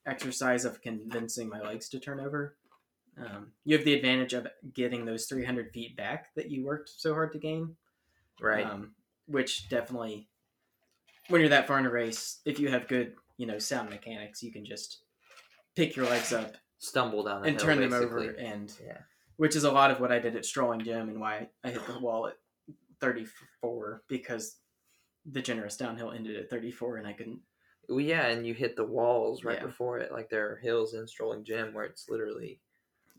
[0.06, 2.56] exercise of convincing my legs to turn over.
[3.16, 7.14] Um, you have the advantage of getting those 300 feet back that you worked so
[7.14, 7.76] hard to gain.
[8.40, 8.66] Right.
[8.66, 8.92] Um,
[9.26, 10.28] which definitely,
[11.28, 14.42] when you're that far in a race, if you have good, you know, sound mechanics,
[14.42, 15.02] you can just
[15.76, 18.98] pick your legs up Stumble down the and hill, turn them over, and Yeah.
[19.36, 21.86] which is a lot of what I did at Strolling Jim and why I hit
[21.86, 22.36] the wall at
[23.00, 24.58] 34 because
[25.24, 27.40] the generous downhill ended at 34 and I couldn't.
[27.88, 29.66] Well, yeah, and you hit the walls right Yeah.
[29.66, 30.12] before it.
[30.12, 32.60] Like there are hills in Strolling Jim where it's literally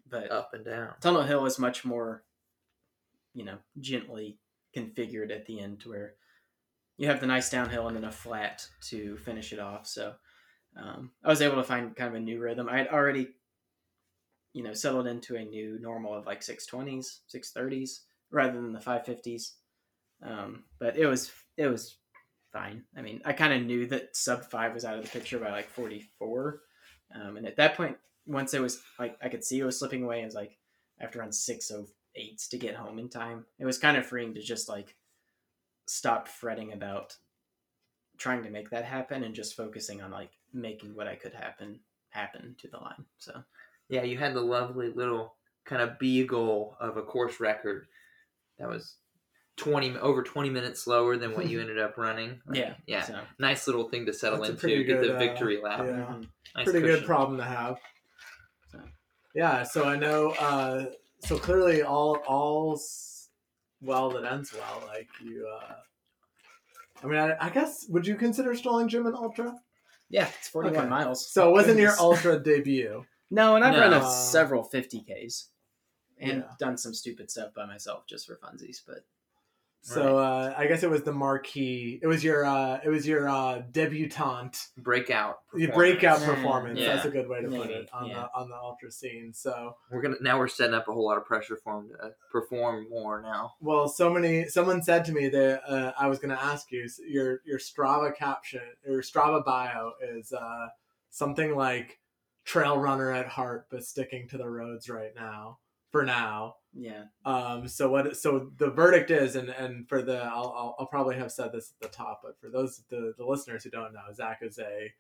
[0.08, 0.94] But up and down.
[1.02, 2.24] Tunnel Hill is much more,
[3.34, 4.38] you know, gently
[4.76, 6.16] configured at the end to where
[6.98, 9.88] you have the nice downhill and then a flat to finish it off.
[9.88, 10.14] So
[10.78, 12.70] um, I was able to find kind of a new rhythm.
[12.70, 13.30] I had already,
[14.54, 18.00] you know, settled into a new normal of like 620s, 630s
[18.32, 19.52] rather than the 550s.
[20.24, 21.98] Um, but it was it was
[22.54, 22.84] fine.
[22.98, 25.52] I mean, I kind of knew that sub five was out of the picture by
[25.52, 26.62] like 44,
[27.14, 30.04] um, and at that point, once it was like I could see it was slipping
[30.04, 30.58] away, I was like,
[31.00, 33.46] I have to run six of eights to get home in time.
[33.60, 34.96] It was kind of freeing to just like
[35.86, 37.16] stop fretting about
[38.18, 41.80] trying to make that happen and just focusing on like making what I could happen
[42.10, 43.06] happen to the line.
[43.18, 43.44] So
[43.90, 47.88] Yeah, you had the lovely little kind of beagle of a course record
[48.58, 48.96] that was
[49.58, 52.42] 20 over 20 minutes slower than what you ended up running.
[52.46, 53.04] Like, yeah, Yeah.
[53.04, 54.84] So, Nice little thing to settle That's into.
[54.84, 55.82] Get good, the uh, victory lap.
[55.86, 55.94] yeah.
[55.94, 56.28] mhm.
[56.56, 57.78] Nice Pretty good problem to have.
[58.72, 58.80] So.
[59.34, 59.64] Yeah.
[59.64, 60.32] So I know.
[60.40, 60.86] Uh,
[61.20, 63.15] so clearly, all all's
[63.86, 64.84] well that ends well.
[64.88, 65.48] Like you.
[65.48, 65.74] Uh,
[67.04, 69.56] I mean, I, I guess would you consider Strolling Jim an ultra?
[70.10, 70.90] yeah, it's 41 Okay.
[70.90, 71.28] miles.
[71.32, 72.00] So it wasn't your Goodness.
[72.00, 73.06] ultra debut.
[73.32, 74.06] No, and I've run No.
[74.06, 75.46] a, several 50Ks
[76.20, 76.52] and Yeah.
[76.60, 78.82] done some stupid stuff by myself just for funsies.
[78.86, 79.04] But
[79.88, 82.00] So uh, I guess it was the marquee.
[82.02, 82.44] It was your.
[82.44, 84.58] Uh, it was your uh, debutante.
[84.78, 85.38] Breakout.
[85.54, 85.76] Your performance.
[85.76, 86.80] breakout performance.
[86.80, 86.96] Yeah.
[86.96, 88.14] That's a good way to put it on yeah.
[88.16, 89.32] the on the ultra scene.
[89.32, 92.10] So We're gonna now we're setting up a whole lot of pressure for him to
[92.32, 93.54] perform more now.
[93.62, 94.48] well, so many.
[94.48, 97.60] Someone said to me that uh, I was going to ask you s- your your
[97.60, 100.68] Strava caption, your Strava bio is uh,
[101.12, 102.00] something like
[102.44, 105.60] trail runner at heart, but sticking to the roads right now.
[105.92, 108.18] For now, yeah, Um, so what?
[108.18, 111.72] So the verdict is, and and for the, I'll, I'll, I'll probably have said this
[111.80, 114.92] at the top, but for those the, the listeners who don't know, Zach is a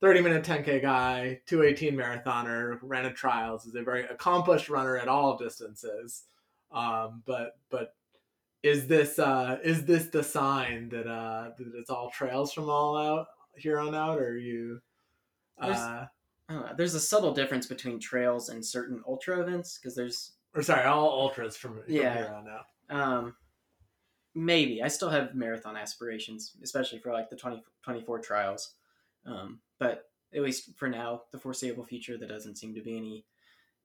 [0.00, 5.08] 30 minute 10k guy, 218 marathoner, ran a trials, is a very accomplished runner at
[5.08, 6.24] all distances.
[6.72, 7.94] Um, but but
[8.62, 12.96] is this uh is this the sign that uh that it's all trails from all
[12.96, 14.80] out here on out, or are you?
[15.60, 16.06] There's- Uh,
[16.48, 16.72] I don't know.
[16.76, 21.08] There's a subtle difference between trails and certain ultra events because there's or sorry, all
[21.10, 22.14] ultras from, from Yeah.
[22.14, 22.66] here on out.
[22.90, 23.36] um
[24.34, 28.74] maybe I still have marathon aspirations, especially for like the 20, 24 trials.
[29.26, 33.26] Um, but at least for now, the foreseeable future, there doesn't seem to be any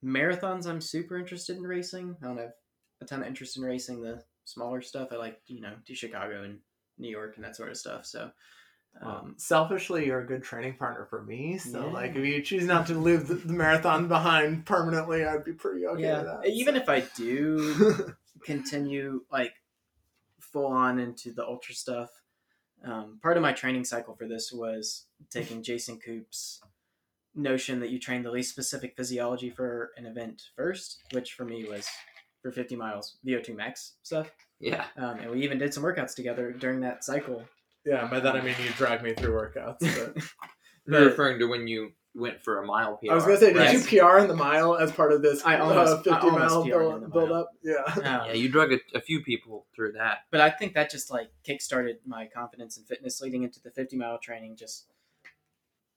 [0.04, 2.16] marathons I'm super interested in racing.
[2.22, 2.54] I don't have
[3.02, 5.10] a ton of interest in racing the smaller stuff.
[5.12, 6.60] I like, you know, do Chicago and
[7.00, 8.06] New York and that sort of stuff.
[8.06, 8.30] So,
[9.02, 11.58] Um, selfishly, you're a good training partner for me.
[11.58, 11.92] So, Yeah.
[11.92, 15.86] like, if you choose not to leave the, the marathon behind permanently, I'd be pretty
[15.86, 16.48] okay yeah, with that.
[16.50, 18.14] even if I do
[18.46, 19.54] continue like
[20.40, 22.10] full on into the ultra stuff.
[22.84, 26.62] Um, part of my training cycle for this was taking Jason Koop's
[27.34, 31.66] notion that you train the least specific physiology for an event first, which for me
[31.66, 31.88] was
[32.42, 34.32] for 50 miles VO2 max stuff.
[34.60, 34.86] Yeah.
[34.98, 37.44] Um, and we even did some workouts together during that cycle.
[37.86, 39.80] Yeah, by that I mean you drag me through workouts.
[39.80, 40.16] But
[40.88, 43.12] You're But- referring to when you went for a mile PR.
[43.12, 43.74] I was gonna say, did right?
[43.92, 46.40] you PR in the mile as part of this I uh, almost- I 50 almost
[46.56, 47.50] mile build, the build up?
[47.64, 47.84] Yeah.
[48.28, 50.20] Yeah, you drug a, a few people through that.
[50.32, 53.98] but I think that just like kickstarted my confidence and fitness leading into the 50
[53.98, 54.56] mile training.
[54.56, 54.86] Just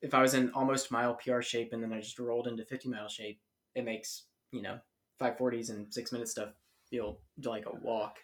[0.02, 2.88] if I was in almost mile PR shape and then I just rolled into 50
[2.88, 3.40] mile shape,
[3.74, 4.78] it makes you know
[5.20, 6.48] 540s and six minute stuff
[6.90, 8.16] feel like a walk.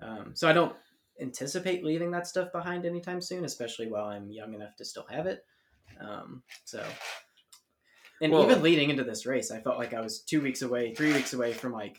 [0.00, 0.74] Um, so I don't
[1.20, 5.26] anticipate leaving that stuff behind anytime soon, especially while I'm young enough to still have
[5.26, 5.44] it.
[6.00, 6.84] Um, so.
[8.20, 10.94] And Well- even leading into this race, I felt like I was two weeks away,
[10.94, 11.98] three weeks away from like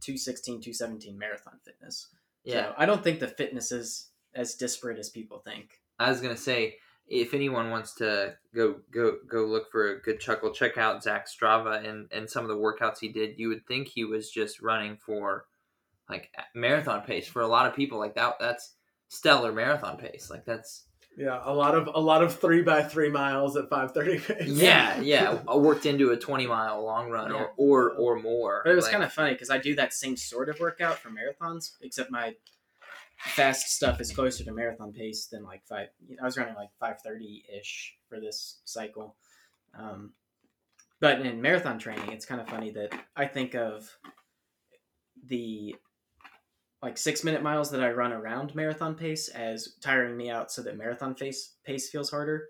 [0.00, 2.08] 216, 217 marathon fitness.
[2.44, 2.70] Yeah.
[2.70, 5.80] So I don't think the fitness is as disparate as people think.
[5.98, 10.20] I was gonna say, if anyone wants to go go go look for a good
[10.20, 13.38] chuckle, check out Zach Strava and and some of the workouts he did.
[13.38, 15.46] You would think he was just running for
[16.08, 17.26] like marathon pace.
[17.28, 18.74] For a lot of people, like that, that's
[19.08, 20.28] stellar marathon pace.
[20.30, 20.84] Like that's
[21.16, 24.48] Yeah, a lot of a lot of three by three miles at 5:30 pace.
[24.48, 25.38] yeah, yeah.
[25.48, 27.36] I worked into a twenty mile long run Yeah.
[27.36, 28.62] or or or more.
[28.64, 30.98] But it was Like, kind of funny because I do that same sort of workout
[30.98, 32.34] for marathons, except my
[33.18, 35.88] fast stuff is closer to marathon pace than like five.
[36.20, 39.16] I was running like five thirty ish for this cycle.
[39.78, 40.12] Um,
[41.00, 43.88] but in marathon training, it's kind of funny that I think of
[45.26, 45.74] the
[46.82, 50.62] like six minute miles that I run around marathon pace as tiring me out so
[50.62, 52.48] that marathon pace pace feels harder.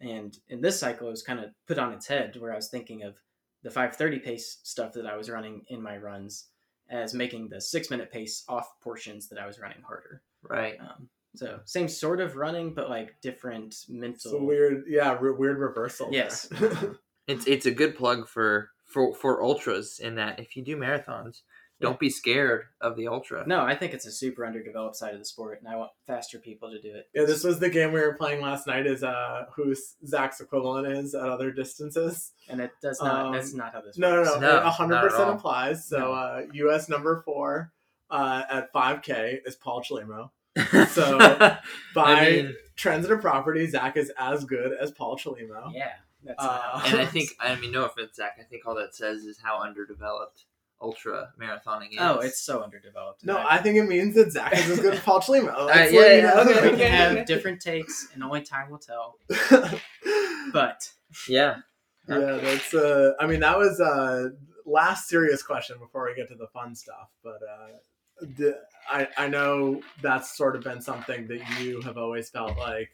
[0.00, 2.68] And in this cycle, it was kind of put on its head where I was
[2.68, 3.16] thinking of
[3.62, 6.46] the 530 pace stuff that I was running in my runs
[6.88, 10.22] as making the six minute pace off portions that I was running harder.
[10.42, 10.78] Right.
[10.80, 14.30] Um, so same sort of running, but like different mental.
[14.30, 16.08] So weird, yeah, re- weird reversal.
[16.10, 16.48] Yes.
[17.28, 21.42] It's it's a good plug for for for ultras in that if you do marathons,
[21.80, 23.44] don't be scared of the ultra.
[23.46, 26.38] No, I think it's a super underdeveloped side of the sport, and I want faster
[26.38, 27.08] people to do it.
[27.14, 28.86] yeah, this was the game we were playing last night.
[28.86, 29.74] Is uh, who
[30.06, 32.32] Zach's equivalent is at other distances?
[32.48, 33.26] and it does not.
[33.26, 33.96] Um, that's not how this.
[33.98, 34.30] No, no, works.
[34.34, 34.40] no.
[34.40, 35.86] No, it a hundred percent applies.
[35.86, 36.12] So, No.
[36.12, 36.88] uh, U.S.
[36.88, 37.72] number four
[38.10, 40.30] uh, at 5K is Paul Chelimo.
[40.88, 41.60] So, By
[41.94, 45.72] I mean, transitive property, Zach is as good as Paul Chelimo.
[45.72, 45.90] Yeah,
[46.24, 48.36] that's Uh, not how it and I think I mean no offense, Zach.
[48.40, 50.46] I think all that says is how underdeveloped
[50.80, 51.98] ultra marathoning is.
[51.98, 53.24] Oh, it's so underdeveloped.
[53.24, 55.66] No, I- I think it means that Zach is as good as Paul Chelimo.
[55.68, 56.40] That's yeah, what, you yeah, know.
[56.40, 56.76] okay, we okay.
[56.88, 59.16] can have different takes, and only time will tell.
[60.52, 60.90] But
[61.28, 61.56] yeah.
[62.08, 62.72] yeah, that's.
[62.74, 64.30] Uh, I mean, that was uh,
[64.64, 67.10] last serious question before we get to the fun stuff.
[67.22, 67.68] But uh,
[68.22, 68.58] the,
[68.90, 72.88] I I know that's sort of been something that you have always felt like,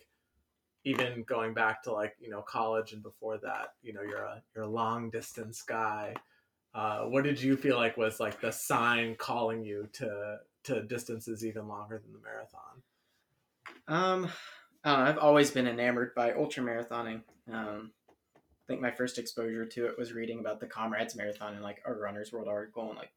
[0.85, 3.69] even going back to like you know college and before that.
[3.83, 6.15] You know, you're a you're a long distance guy.
[6.75, 11.45] Uh, what did you feel like was like the sign calling you to to distances
[11.45, 12.83] even longer than the marathon?
[13.89, 14.29] um,
[14.83, 17.23] I don't know, I've always been enamored by ultra marathoning.
[17.53, 17.93] Um,
[18.37, 21.83] I think my first exposure to it was reading about the Comrades Marathon in like
[21.85, 23.13] a Runner's World article in like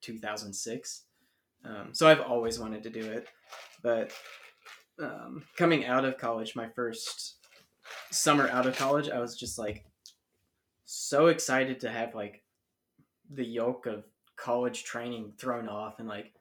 [0.00, 1.02] 2006.
[1.64, 3.28] Um, so I've always wanted to do it,
[3.82, 4.12] but
[4.98, 7.36] um, coming out of college, my first
[8.10, 9.84] summer out of college, I was just like
[10.86, 12.42] so excited to have like
[13.30, 14.04] the yoke of
[14.36, 16.32] college training thrown off and like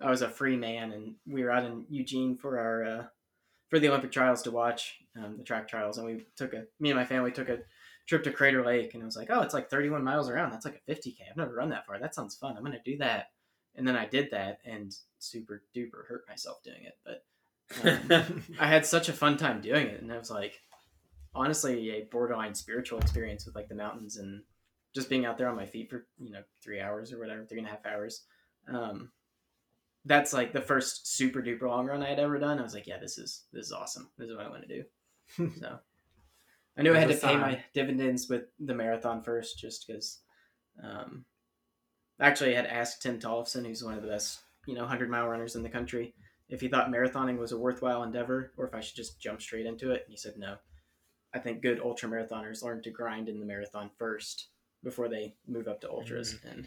[0.00, 3.04] I was a free man and we were out in Eugene for our uh,
[3.68, 5.98] for the Olympic trials to watch um, the track trials.
[5.98, 7.58] And we took a me and my family took a
[8.08, 10.50] trip to Crater Lake and it was like oh it's like 31 miles around.
[10.50, 11.98] That's like a 50k I've never run that far.
[11.98, 12.56] That sounds fun.
[12.56, 13.26] I'm gonna do that.
[13.76, 16.98] And then I did that and super duper hurt myself doing it.
[17.04, 17.24] But
[17.84, 20.60] um, I had such a fun time doing it, and it was like
[21.34, 24.42] honestly a borderline spiritual experience with like the mountains and
[24.94, 27.58] just being out there on my feet for you know three hours or whatever, three
[27.58, 28.22] and a half hours.
[28.68, 29.10] Um,
[30.04, 32.58] that's like the first super duper long run I had ever done.
[32.58, 34.10] I was like, yeah, this is this is awesome.
[34.18, 35.50] This is what I want to do.
[35.60, 35.78] so
[36.76, 40.18] I knew I had to pay my dividends with the marathon first, just because.
[40.82, 41.26] Um,
[42.20, 45.26] actually, I had asked Tim Tollefson, who's one of the best you know hundred mile
[45.26, 46.14] runners in the country
[46.50, 49.66] if he thought marathoning was a worthwhile endeavor or if I should just jump straight
[49.66, 50.02] into it.
[50.04, 50.56] And he said no.
[51.32, 54.48] I think good ultra marathoners learn to grind in the marathon first
[54.82, 56.38] before they move up to ultras.
[56.48, 56.66] And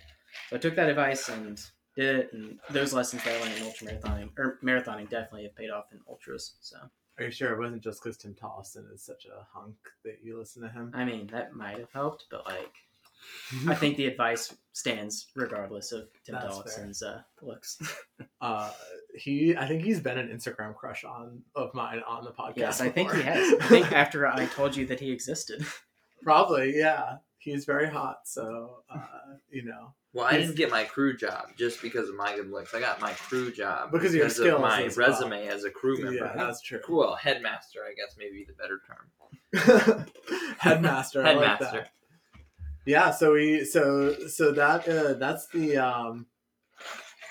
[0.50, 1.62] so I took that advice and
[1.96, 2.34] did it.
[2.34, 5.86] And those lessons that I learned in ultra marathoning or marathoning definitely have paid off
[5.92, 6.56] in ultras.
[6.62, 6.78] So
[7.20, 10.38] Are you sure it wasn't just because Tim Tollefson is such a hunk that you
[10.38, 10.92] listen to him?
[10.94, 12.74] I mean that might have helped, but like
[13.68, 17.80] I think the advice stands regardless of Tim That's Tollefson's uh, looks.
[18.42, 18.72] uh,
[19.16, 22.58] he, I think he's been an Instagram crush on of mine on the podcast.
[22.58, 23.54] yes, I think he has.
[23.62, 25.66] I think after I told you that he existed.
[26.24, 27.18] Probably, yeah.
[27.44, 29.00] He's very hot, so uh,
[29.50, 29.94] you know.
[30.14, 32.74] Well, I didn't get my crew job just because of my good looks.
[32.74, 34.92] I got my crew job Because of your skills my well.
[35.10, 36.14] resume as a crew member.
[36.26, 36.80] Yeah, that's true.
[36.88, 40.08] Well, headmaster, I guess, maybe the better term.
[40.60, 41.26] Headmaster.
[41.26, 41.80] I like Headmaster.
[41.82, 41.90] that.
[42.86, 46.28] Yeah, so we so so that uh, that's the um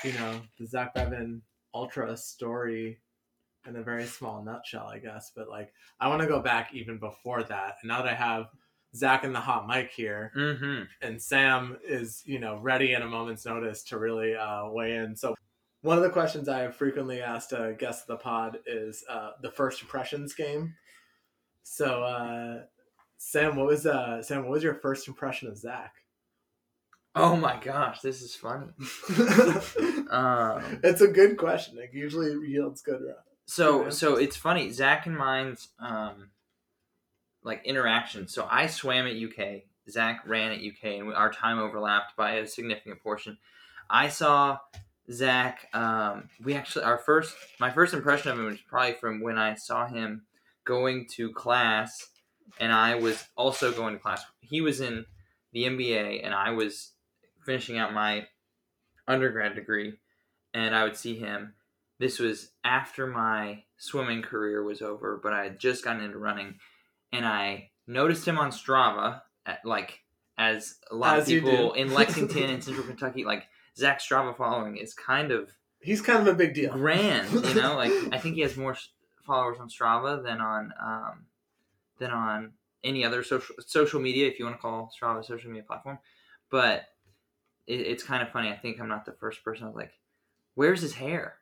[0.05, 1.43] you know, the Zach Bevan
[1.75, 2.99] ultra story
[3.67, 5.31] in a very small nutshell, I guess.
[5.35, 7.77] But like I wanna go back even before that.
[7.83, 8.47] And now that I have
[8.95, 10.83] Zach and the hot mic here, Mm-hmm.
[11.01, 15.17] and Sam is, you know, ready in a moment's notice to really uh, weigh in.
[15.17, 15.35] So,
[15.81, 19.31] one of the questions I have frequently asked a guest of the pod is uh,
[19.43, 20.75] the first impressions game.
[21.63, 22.63] So, uh,
[23.19, 24.43] Sam, what was uh, Sam?
[24.43, 25.95] What was your first impression of Zach?
[27.15, 28.67] Oh my gosh, this is funny.
[30.13, 31.79] Um, it's a good question.
[31.79, 33.01] It usually yields good.
[33.01, 33.15] uh,
[33.47, 34.71] so so it's funny.
[34.71, 36.29] Zach and mine's um,
[37.45, 38.29] like interaction.
[38.29, 39.63] So I swam at UK.
[39.91, 43.39] Zach ran at UK, and our time overlapped by a significant portion.
[43.91, 44.59] I saw
[45.11, 45.69] Zach.
[45.75, 49.55] Um, we actually our first my first impression of him was probably from when I
[49.55, 50.23] saw him
[50.65, 52.09] going to class,
[52.61, 54.25] and I was also going to class.
[54.41, 55.05] He was in
[55.53, 56.93] the MBA, and I was
[57.45, 58.27] finishing out my
[59.09, 59.95] undergrad degree,
[60.55, 61.55] and I would see him.
[61.99, 66.57] this was after my swimming career was over, but I had just gotten into running,
[67.13, 70.01] and I noticed him on Strava, at, like
[70.39, 73.45] as a lot As of people in Lexington and Central Kentucky, like
[73.77, 76.73] Zach Strava following is kind of He's kind of a big deal.
[76.73, 77.75] grand, you know.
[77.77, 78.77] Like I think he has more
[79.27, 81.27] followers on Strava than on um,
[81.99, 82.53] than on
[82.85, 85.99] any other social social media, if you want to call Strava a social media platform.
[86.51, 86.85] But
[87.67, 88.49] it, it's kind of funny.
[88.49, 89.65] I think I'm not the first person.
[89.65, 89.93] I was like,
[90.55, 91.37] "Where's his hair?"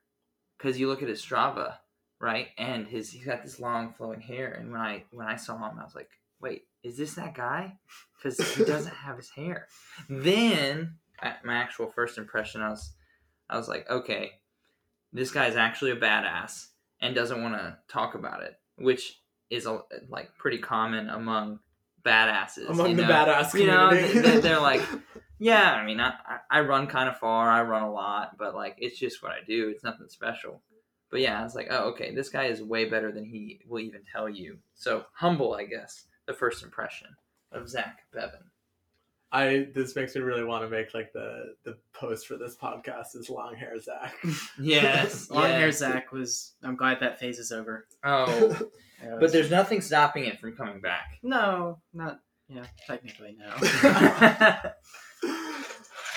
[0.56, 1.74] Because you look at his Strava,
[2.20, 4.52] right, and his he's got this long flowing hair.
[4.52, 7.78] And when I when I saw him, I was like, "Wait, is this that guy?"
[8.16, 9.66] Because he doesn't have his hair.
[10.08, 10.98] Then
[11.44, 12.92] my actual first impression, I was
[13.48, 14.32] I was like, okay,
[15.12, 16.68] this guy's actually a badass
[17.00, 21.58] and doesn't want to talk about it, which is a, like pretty common among
[22.04, 22.68] badasses.
[22.68, 23.08] Among you the know?
[23.12, 24.82] badass You know, they- they're like,
[25.38, 26.14] yeah, I mean, I-
[26.50, 29.38] I run kind of far, I run a lot, but like, it's just what I
[29.46, 29.68] do.
[29.70, 30.62] It's nothing special.
[31.10, 33.80] But yeah, I was like, oh, okay, this guy is way better than he will
[33.80, 34.58] even tell you.
[34.74, 37.08] So humble, I guess, the first impression
[37.52, 38.44] of Zach Bevan.
[39.32, 43.14] I this makes me really want to make like the the post for this podcast
[43.14, 44.14] is long hair Zach.
[44.60, 45.70] Yes, Long hair.
[45.70, 46.54] Zach was.
[46.64, 47.86] I'm glad that phase is over.
[48.04, 48.26] Oh,
[49.02, 51.18] It but was- there's nothing stopping it from coming back.
[51.22, 53.54] no, not yeah, technically no.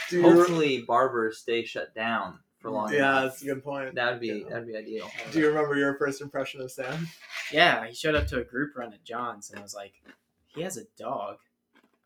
[0.10, 2.92] Do Hopefully, barbers stay shut down for long.
[2.92, 3.24] yeah, enough.
[3.34, 3.94] that's a good point.
[3.96, 4.50] that would be Yeah.
[4.50, 5.12] that'd be ideal.
[5.32, 7.08] Do you remember your first impression of Sam?
[7.52, 9.94] yeah, he showed up to a group run at John's, and I was like,
[10.48, 11.38] he has a dog.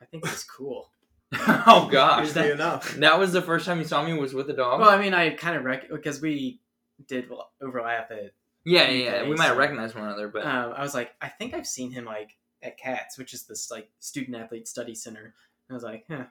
[0.01, 0.89] I think he's cool.
[1.33, 2.93] oh gosh, that, enough.
[2.95, 4.79] that was the first time you saw me was with a dog.
[4.81, 6.59] Well, I mean, I kind of rec because we
[7.07, 7.29] did
[7.61, 8.31] overlap at.
[8.65, 9.23] yeah, yeah, yeah.
[9.23, 11.67] We might have so- recognized one another, but Um, I was like, I think I've
[11.67, 15.21] seen him like at CATS, which is this like student athlete study center.
[15.69, 16.23] And I was like, huh,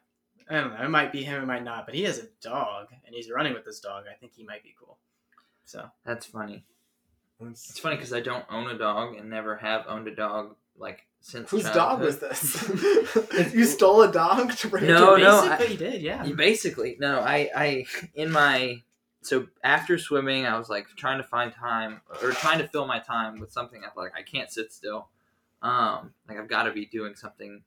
[0.48, 0.84] I don't know.
[0.84, 1.86] It might be him, it might not.
[1.86, 4.04] But he has a dog, and he's running with this dog.
[4.10, 4.98] I think he might be cool.
[5.64, 6.64] So that's funny.
[7.40, 11.06] It's funny because I don't own a dog and never have owned a dog like
[11.20, 11.50] since.
[11.50, 12.06] Whose dog childhood.
[12.06, 13.54] was this?
[13.54, 16.02] you stole a dog to bring No, to no, basically, I- he did.
[16.02, 16.24] Yeah.
[16.24, 17.20] You Basically, no.
[17.20, 18.82] I, I, in my,
[19.22, 23.00] so after swimming, I was like trying to find time or trying to fill my
[23.00, 23.82] time with something.
[23.84, 25.08] I like I can't sit still.
[25.60, 27.62] Um, like I've got to be doing something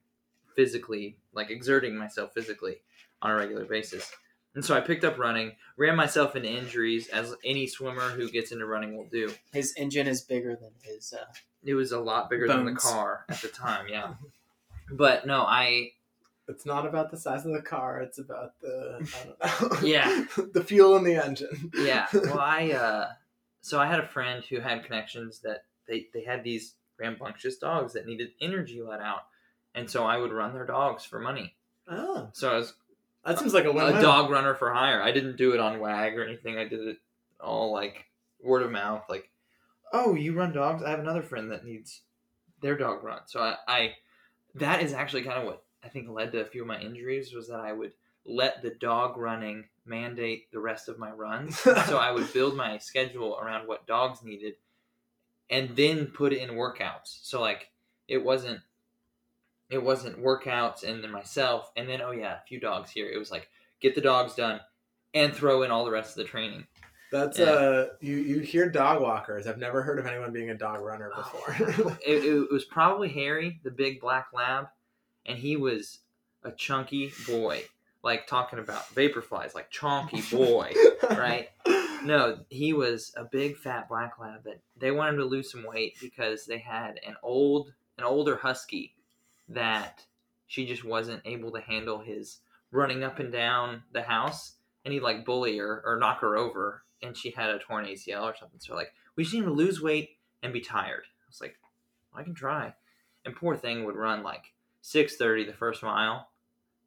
[0.56, 2.78] physically, like exerting myself physically
[3.22, 4.12] on a regular basis.
[4.56, 8.52] And so I picked up running, ran myself into injuries, as any swimmer who gets
[8.52, 9.32] into running will do.
[9.54, 11.14] His engine is bigger than his.
[11.14, 11.26] Uh,
[11.64, 14.14] It was a lot bigger than the car at the time, yeah.
[14.92, 15.92] But no, I
[16.48, 18.02] It's not about the size of the car.
[18.02, 19.08] It's about the
[19.44, 19.88] I don't know.
[19.88, 20.26] Yeah.
[20.54, 21.72] the fuel in the engine.
[21.78, 23.10] yeah well i uh
[23.62, 27.94] so i had a friend who had connections that they they had these rambunctious dogs
[27.94, 29.24] that needed energy let out
[29.76, 31.56] and so i would run their dogs for money.
[31.88, 32.74] Oh, so i was
[33.26, 33.96] that seems like a win.
[33.96, 35.02] a dog runner for hire.
[35.02, 36.58] I didn't do it on wag or anything.
[36.58, 36.98] I did it
[37.40, 38.06] all like
[38.42, 39.30] word of mouth like
[39.94, 40.84] oh you run dogs?
[40.84, 42.02] I have another friend that needs
[42.62, 43.22] their dog run.
[43.26, 43.94] So i, I
[44.56, 47.34] that is actually kind of what i think led to a few of my injuries
[47.34, 47.94] was that i would
[48.26, 51.58] let the dog running mandate the rest of my runs.
[51.88, 54.54] So I would build my schedule around what dogs needed
[55.50, 57.20] and then put in workouts.
[57.24, 57.70] So like
[58.08, 58.60] it wasn't
[59.70, 63.10] it wasn't workouts and then myself and then oh yeah, a few dogs here.
[63.10, 63.50] It was like
[63.82, 64.60] get the dogs done
[65.14, 66.66] and throw in all the rest of the training.
[67.12, 67.46] That's Yeah.
[67.46, 69.48] uh, you you hear dog walkers.
[69.48, 71.96] I've never heard of anyone being a dog runner before.
[72.06, 74.68] It, it was probably Harry, the big black lab,
[75.26, 76.00] and he was
[76.44, 77.64] a chunky boy.
[78.02, 80.74] Like talking about Vaporflys, like chonky boy,
[81.10, 81.50] right?
[82.06, 85.98] No, he was a big fat black lab that they wanted to lose some weight
[86.00, 88.96] because they had an old an older husky
[89.50, 90.06] that
[90.48, 92.40] she just wasn't able to handle his
[92.72, 94.54] running up and down the house
[94.86, 98.24] and he'd like bully her or knock her over and she had a torn ACL
[98.24, 98.60] or something.
[98.60, 101.04] So like we just need to lose weight and be tired.
[101.06, 101.56] I was like,
[102.14, 102.74] I can try.
[103.26, 106.30] And poor thing would run like six thirty the first mile.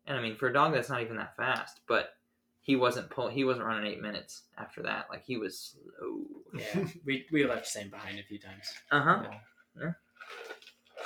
[0.07, 2.15] And I mean for a dog that's not even that fast, but
[2.61, 5.07] he wasn't pull he wasn't running eight minutes after that.
[5.11, 6.23] Like he was slow.
[6.55, 8.73] yeah, we we left Sam behind a few times.
[8.91, 9.23] Uh huh.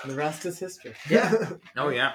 [0.05, 0.95] The rest is history.
[1.11, 1.33] Yeah.
[1.77, 2.15] Oh yeah.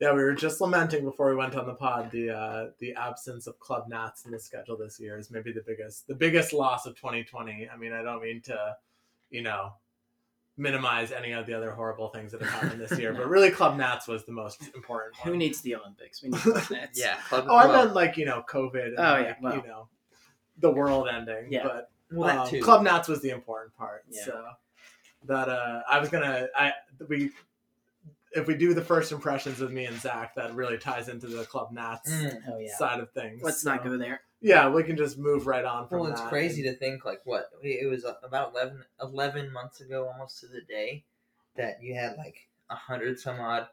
[0.00, 3.46] Yeah, we were just lamenting before we went on the pod the uh, the absence
[3.46, 6.84] of club nats in the schedule this year is maybe the biggest the biggest loss
[6.86, 7.68] of 2020.
[7.72, 8.76] I mean, I don't mean to,
[9.30, 9.72] you know,
[10.58, 13.76] minimize any of the other horrible things that have happened this year, but really, club
[13.78, 15.16] nats was the most important.
[15.24, 16.22] Who needs the Olympics?
[16.22, 16.98] We need club nats.
[16.98, 17.16] Yeah.
[17.28, 18.86] Club, Oh, I well, meant like you know COVID.
[18.88, 19.56] And, Oh, like, yeah, well.
[19.56, 19.88] you know,
[20.58, 21.46] the world ending.
[21.50, 21.62] Yeah.
[21.64, 22.60] but well, um.
[22.60, 24.04] Club Nats was the important part.
[24.10, 24.24] Yeah.
[24.24, 24.44] So
[25.24, 26.72] that uh, I was gonna I
[27.08, 27.30] we
[28.32, 31.44] if we do the first impressions of me and Zach, that really ties into the
[31.44, 32.38] Club Nats Mm.
[32.48, 32.76] Oh yeah.
[32.76, 33.40] side of things.
[33.42, 34.20] Let's not go there.
[34.42, 36.28] Yeah, we can just move right on from Well, it's that.
[36.28, 40.60] crazy to think like what it was about 11, 11 months ago, almost to the
[40.60, 41.04] day,
[41.56, 43.68] that you had like a hundred some odd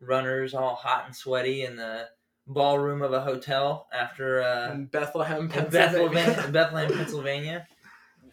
[0.00, 2.08] runners, all hot and sweaty, in the
[2.46, 6.06] ballroom of a hotel after uh, in Bethlehem, Pennsylvania.
[6.10, 7.66] Bethlehem, Bethlehem, Pennsylvania.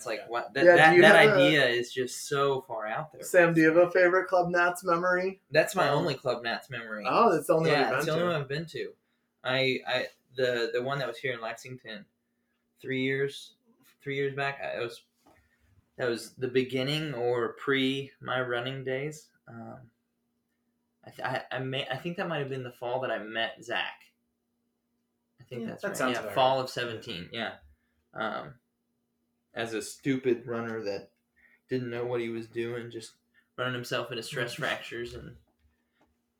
[0.01, 3.11] It's like what that Yeah, that, that have a- idea is just so far out
[3.13, 3.21] there.
[3.23, 5.39] Sam, do you have a favorite Club Nats memory?
[5.51, 5.93] That's my Oh.
[5.95, 7.05] only Club Nats memory.
[7.07, 8.33] Oh, that's the only yeah, one it's you've the been only to.
[8.33, 8.93] one I've been to.
[9.43, 12.05] I, I, the the one that was here in Lexington,
[12.81, 13.53] three years,
[14.01, 14.59] three years back.
[14.63, 15.03] I, it was,
[15.97, 19.27] that was the beginning or pre my running days.
[19.47, 19.77] Um,
[21.05, 23.19] I, th- I, I may, I think that might have been the fall that I
[23.19, 24.01] met Zach.
[25.39, 25.97] I think Yeah, that's that right.
[25.97, 27.29] sounds yeah, about fall of seventeen.
[27.31, 27.53] Yeah.
[28.13, 28.53] Um,
[29.53, 31.09] as a stupid runner that
[31.69, 33.13] didn't know what he was doing, just
[33.57, 35.35] running himself into stress fractures and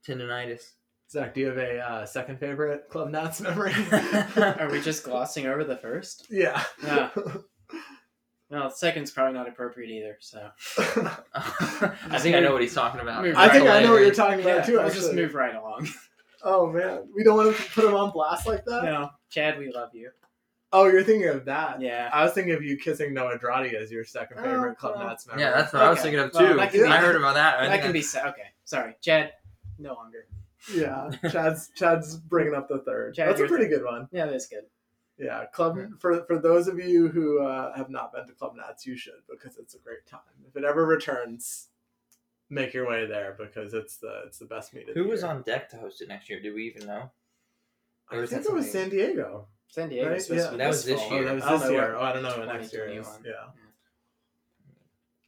[0.08, 0.72] tendonitis.
[1.10, 3.74] Zach, do you have a uh, second favorite Club Nats memory?
[4.38, 6.28] Are we just glossing over the first?
[6.30, 6.64] yeah.
[6.84, 7.10] Yeah.
[8.50, 10.18] Well, the second's probably not appropriate either.
[10.20, 13.24] So I think I know what he's talking about.
[13.24, 14.72] Move I think Right I know what you're talking about yeah, too.
[14.74, 15.00] we'll Actually.
[15.02, 15.88] just move right along.
[16.44, 18.84] Oh man, we don't want to put him on blast like that.
[18.84, 20.12] no, Chad, we love you.
[20.74, 21.82] Oh, you're thinking of that.
[21.82, 22.10] Yeah.
[22.14, 25.08] I was thinking of you kissing Noah Drati as your second Oh, favorite Club well.
[25.08, 25.44] Nats memory.
[25.44, 26.56] Yeah, that's what I was thinking of Well, too.
[26.58, 27.60] that can be- I heard about that.
[27.60, 28.48] I that can I- be sa- okay.
[28.64, 29.34] Sorry, Chad.
[29.80, 30.28] No longer.
[30.74, 31.10] yeah.
[31.30, 33.16] Chad's Chad's bringing up the third.
[33.16, 33.80] Chad, that's a pretty third.
[33.80, 34.08] good one.
[34.12, 34.66] Yeah, that's good.
[35.18, 38.86] Yeah, Club for for those of you who uh, have not been to Club Nats,
[38.88, 40.22] you should because it's a great time.
[40.48, 41.68] If it ever returns,
[42.50, 44.88] make your way there because it's the it's the best meet.
[44.90, 45.30] of Who the was year.
[45.32, 46.40] on deck to host it next year?
[46.42, 47.12] Do we even know?
[48.12, 49.48] Or I think it was San Diego.
[49.72, 50.10] San Diego.
[50.12, 50.22] Right?
[50.22, 50.52] supposed to Yeah.
[50.52, 51.10] be That was this fall.
[51.12, 51.24] Oh, year.
[51.26, 51.96] that was I don't this know year.
[51.96, 53.06] Oh, I don't know next year is.
[53.08, 53.24] 2021.
[53.26, 53.52] Yeah.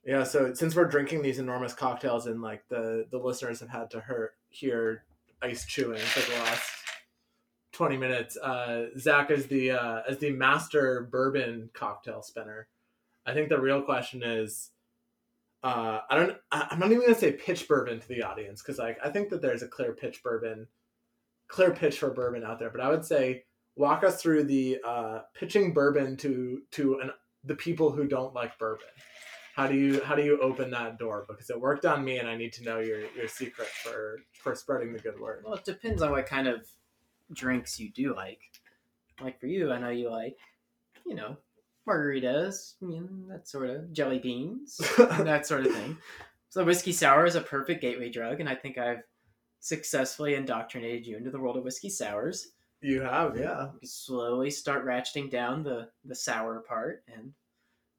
[0.05, 3.89] Yeah, so since we're drinking these enormous cocktails and like the the listeners have had
[3.91, 5.05] to hear hear
[5.41, 6.69] ice chewing for the last
[7.71, 12.67] twenty minutes, uh, Zach is the uh, as the master bourbon cocktail spinner.
[13.25, 14.71] I think the real question is,
[15.63, 16.37] uh, I don't.
[16.51, 19.29] I- I'm not even gonna say pitch bourbon to the audience because like I think
[19.29, 20.67] that there's a clear pitch bourbon,
[21.47, 22.69] clear pitch for bourbon out there.
[22.71, 23.45] But I would say
[23.75, 27.11] walk us through the uh, pitching bourbon to to an
[27.43, 28.87] the people who don't like bourbon.
[29.55, 31.25] How do you how do you open that door?
[31.27, 34.55] Because it worked on me, and I need to know your your secret for for
[34.55, 35.43] spreading the good word.
[35.45, 36.67] Well, it depends on what kind of
[37.31, 38.41] drinks you do like.
[39.21, 40.37] Like for you, I know you like,
[41.05, 41.37] you know,
[41.87, 45.97] margaritas, you know, that sort of jelly beans, that sort of thing.
[46.49, 49.03] So whiskey sour is a perfect gateway drug, and I think I've
[49.59, 52.52] successfully indoctrinated you into the world of whiskey sours.
[52.83, 53.69] You have, yeah.
[53.81, 57.31] You slowly start ratcheting down the the sour part, and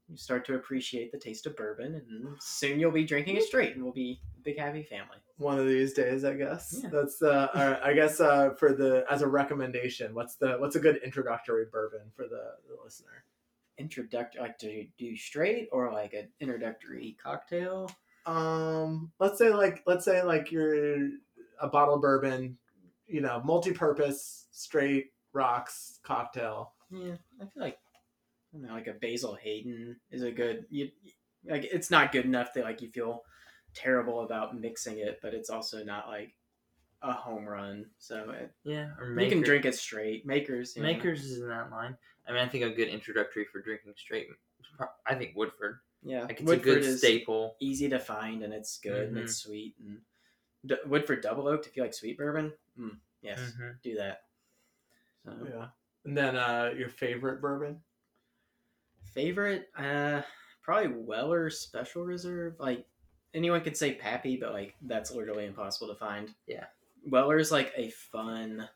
[0.09, 3.74] you start to appreciate the taste of bourbon, and soon you'll be drinking it straight,
[3.74, 5.16] and we'll be a big happy family.
[5.39, 6.80] One of these days, I guess.
[6.82, 6.91] Yeah.
[6.91, 11.01] That's uh, I guess uh, for the as a recommendation, what's the what's a good
[11.03, 13.24] introductory bourbon for the, the listener?
[13.76, 17.91] introductory like do you do straight or like an introductory cocktail
[18.26, 21.09] Um, let's say like let's say like you're
[21.61, 22.57] a bottle of bourbon,
[23.07, 26.72] you know, multi-purpose, straight rocks cocktail.
[26.90, 27.78] yeah i feel like
[28.52, 30.90] I don't know, like a basil hayden is a good you
[31.44, 33.24] like it's not good enough that like you feel
[33.74, 36.32] terrible about mixing it but it's also not like
[37.02, 39.30] a home run so it, Yeah, or you Maker.
[39.34, 40.88] can drink it straight makers you know.
[40.88, 41.96] Makers is in that line.
[42.26, 44.28] I mean, I think a good introductory for drinking straight.
[45.07, 45.80] I think Woodford.
[46.02, 47.57] yeah Like it's woodford a good staple.
[47.61, 49.22] easy to find and it's good and Mhm.
[49.24, 50.00] it's sweet and
[50.64, 53.82] D- woodford double oaked if you like sweet bourbon mm, yes Mhm.
[53.82, 54.22] do that
[55.25, 55.66] so Yeah.
[56.05, 57.81] And then uh your favorite bourbon?
[59.12, 60.22] Favorite, uh,
[60.62, 62.57] probably Weller Special Reserve.
[62.59, 62.85] Like
[63.33, 66.35] anyone could say Pappy, but like that's literally impossible to find.
[66.47, 66.64] Yeah.
[67.07, 68.68] Weller is like a fun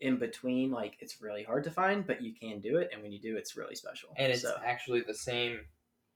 [0.00, 0.70] in between.
[0.70, 3.36] Like it's really hard to find, but you can do it, and when you do,
[3.36, 4.10] it's really special.
[4.16, 5.60] And it's so, actually the same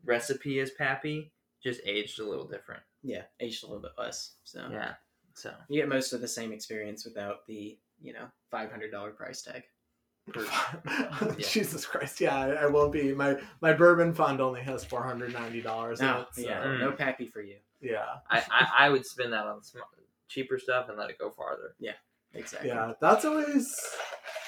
[0.05, 1.33] recipe as Pappy,
[1.63, 2.83] just aged a little different.
[3.03, 4.33] yeah, aged a little bit less.
[4.45, 4.95] So Yeah.
[5.35, 9.11] So you get most of the same experience without the you know five hundred dollar
[9.11, 9.63] price tag.
[11.39, 11.47] Yeah.
[11.49, 12.21] Jesus Christ!
[12.21, 13.13] Yeah, I, I will be.
[13.13, 16.27] My my bourbon fund only has four hundred ninety dollars in No, it.
[16.33, 16.81] So, yeah, Mm.
[16.81, 17.57] no Pappy for you.
[17.81, 19.81] yeah, I, I, I would spend that on some
[20.29, 21.75] cheaper stuff and let it go farther.
[21.79, 21.93] Yeah,
[22.35, 22.69] exactly.
[22.69, 22.93] yeah.
[23.01, 23.79] That's always.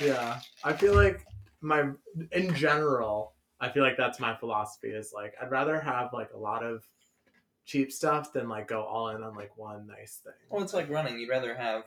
[0.00, 1.24] Yeah, I feel like
[1.60, 1.90] my
[2.32, 4.88] in general, I feel like that's my philosophy.
[4.88, 6.84] Is like I'd rather have like a lot of
[7.64, 10.32] cheap stuff than like go all in on like one nice thing.
[10.50, 11.18] Well, it's like running.
[11.18, 11.84] You'd rather have, as-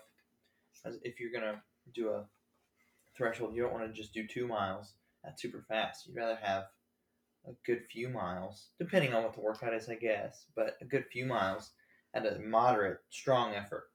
[1.03, 1.61] if you're gonna
[1.93, 2.25] do a
[3.15, 4.93] threshold, you don't want to just do two miles.
[5.23, 6.05] That's super fast.
[6.05, 6.65] You'd rather have
[7.47, 10.45] a good few miles, depending on what the workout is, I guess.
[10.55, 11.71] But a good few miles
[12.13, 13.89] at a moderate, strong effort.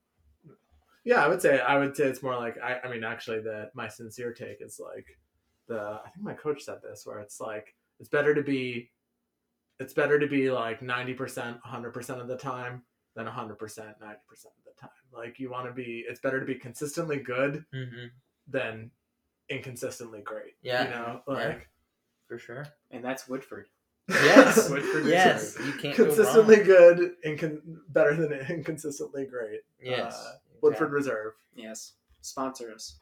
[1.03, 3.71] Yeah, I would say I would say it's more like I, I mean actually the
[3.73, 5.07] my sincere take is like
[5.67, 8.91] the I think my coach said this where it's like it's better to be
[9.79, 12.83] it's better to be like 90% 100% of the time
[13.15, 14.89] than 100% 90% of the time.
[15.13, 18.07] Like you want to be it's better to be consistently good Mm-hmm.
[18.47, 18.91] than
[19.49, 20.53] inconsistently great.
[20.61, 20.83] Yeah.
[20.85, 21.33] You know, Yeah.
[21.33, 21.69] like
[22.27, 22.65] For sure.
[22.91, 23.67] and that's Woodford.
[24.09, 24.69] Yes.
[24.69, 25.57] Woodford yes.
[25.57, 25.65] Reserve.
[25.75, 26.65] You can't consistently wrong.
[26.65, 29.61] good incon- better than inconsistently great.
[29.81, 30.15] Yes.
[30.15, 31.33] Uh, Woodford Reserve.
[31.55, 32.97] Yes, sponsor us.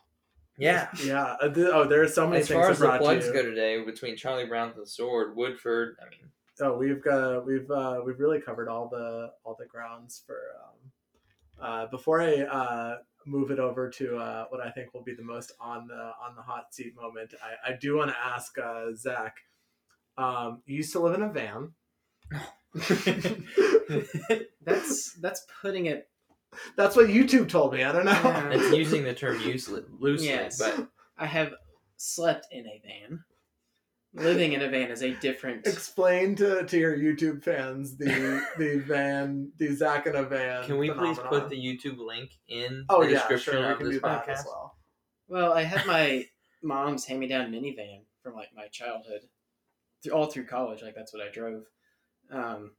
[0.57, 0.87] Yeah.
[1.03, 1.35] Yeah.
[1.41, 3.33] uh, oh, there are so many As things far as the plugs you.
[3.33, 6.31] go today, between Charlie Brown's and Sword, Woodford, I mean,
[6.61, 10.35] Oh, we've got we've uh, we've really covered all the all the grounds for.
[10.61, 10.75] Um,
[11.61, 15.23] uh, before I uh, move it over to uh, what I think will be the
[15.23, 18.93] most on the on the hot seat moment, I, I do want to ask uh,
[18.95, 19.35] Zach.
[20.17, 21.71] Um, you used to live in a van.
[24.63, 26.09] That's that's putting it.
[26.77, 27.83] That's what YouTube told me.
[27.83, 28.11] I don't know.
[28.11, 28.49] Yeah.
[28.49, 30.57] that's using the term loosely, loosely Yes.
[30.57, 30.87] but
[31.17, 31.53] I have
[31.97, 33.23] slept in a van.
[34.13, 35.67] Living in a van is a different.
[35.67, 40.65] Explain to, to your YouTube fans the the van the Zach in a van.
[40.65, 43.77] can we please put the YouTube link in oh the yeah description sure we of
[43.77, 44.45] can this do that as podcast?
[44.47, 44.75] well.
[45.27, 46.25] Well, I had my
[46.63, 49.21] mom's hand-me-down minivan from like my childhood,
[50.03, 50.81] through, all through college.
[50.81, 51.63] Like that's what I drove,
[52.31, 52.71] um,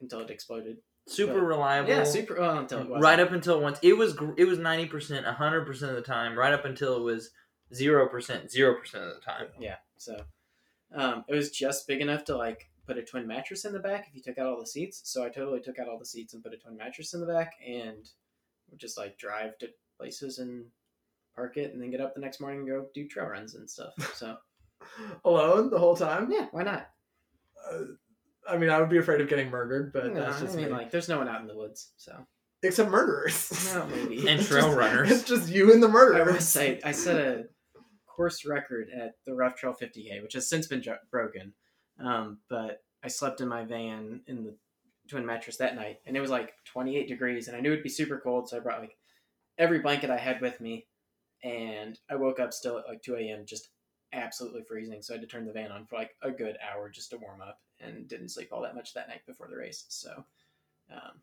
[0.00, 0.76] until it exploded.
[1.08, 1.88] Super But- reliable.
[1.90, 2.38] Yeah, super.
[2.38, 4.90] Well, until it right up until once it was gr- it was 90%
[5.36, 7.30] 100% of the time right up until it was
[7.74, 9.76] 0% 0% of the time Yeah.
[9.96, 10.20] So,
[10.94, 14.06] um, it was just big enough to like put a twin mattress in the back
[14.08, 15.02] if you took out all the seats.
[15.04, 17.26] So I totally took out all the seats and put a twin mattress in the
[17.26, 18.08] back and
[18.70, 19.68] would just like drive to
[19.98, 20.64] places and
[21.34, 23.68] park it and then get up the next morning and go do trail runs and
[23.68, 23.92] stuff.
[24.14, 24.36] So
[25.24, 26.30] Alone the whole time.
[26.30, 26.88] yeah, why not?
[27.70, 27.78] Uh,
[28.48, 30.72] I mean, I would be afraid of getting murdered, but No, that's I mean, me.
[30.72, 32.16] like, there's no one out in the woods, so
[32.62, 33.70] Except murderers.
[33.74, 34.26] well, maybe.
[34.28, 35.10] And trail just- runners.
[35.10, 36.32] It's just you and the I murderers.
[36.34, 37.44] will say, I said a
[38.18, 41.54] course record at the Rough Trail 50K, which has since been jo- broken.
[42.00, 44.56] Um, but I slept in my van in the
[45.08, 47.88] twin mattress that night, and it was like 28 degrees, and I knew it'd be
[47.88, 48.96] super cold, so I brought like
[49.56, 50.86] every blanket I had with me,
[51.44, 53.46] and I woke up still at like 2 a.m.
[53.46, 53.68] just
[54.12, 56.90] absolutely freezing, so I had to turn the van on for like a good hour
[56.90, 59.84] just to warm up, and didn't sleep all that much that night before the race.
[59.88, 60.24] So,
[60.92, 61.22] um,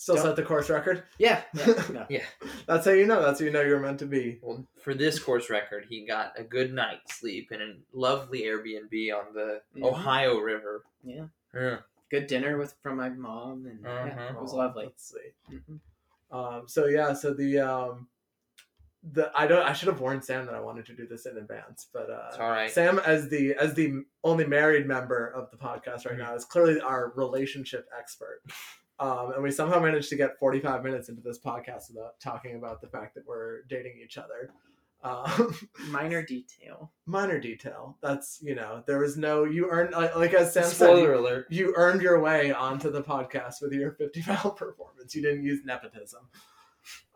[0.00, 1.02] Still Don't- set the course record.
[1.18, 2.06] yeah, yeah, no.
[2.08, 2.24] yeah
[2.68, 3.20] That's how you know.
[3.20, 4.38] That's how you know you're meant to be.
[4.42, 9.12] well for this course record he got a good night's sleep in a lovely airbnb
[9.12, 9.82] on the Mhm.
[9.82, 11.26] ohio river yeah.
[11.52, 11.78] yeah.
[12.12, 14.34] Good dinner with from my mom, and yeah, Uh-huh.
[14.36, 14.84] it was Oh, lovely.
[14.86, 15.56] Let's see.
[15.56, 15.80] Mhm.
[16.30, 18.06] Um, so yeah, so the um,
[19.02, 21.36] the I don't I should have warned Sam that I wanted to do this in
[21.36, 22.70] advance, but uh, It's all right.
[22.70, 26.08] Sam as the as the only married member of the podcast Mm-hmm.
[26.10, 28.40] right now is clearly our relationship expert.
[29.00, 32.80] Um, and we somehow managed to get 45 minutes into this podcast without talking about
[32.80, 34.50] the fact that we're dating each other.
[35.04, 35.56] Um,
[35.90, 36.90] Minor detail.
[37.06, 37.96] minor detail.
[38.02, 41.20] That's you know there was no you earned like, like as Sam said spoiler you,
[41.20, 45.14] alert you earned your way onto the podcast with your 50 mile performance.
[45.14, 46.28] You didn't use nepotism.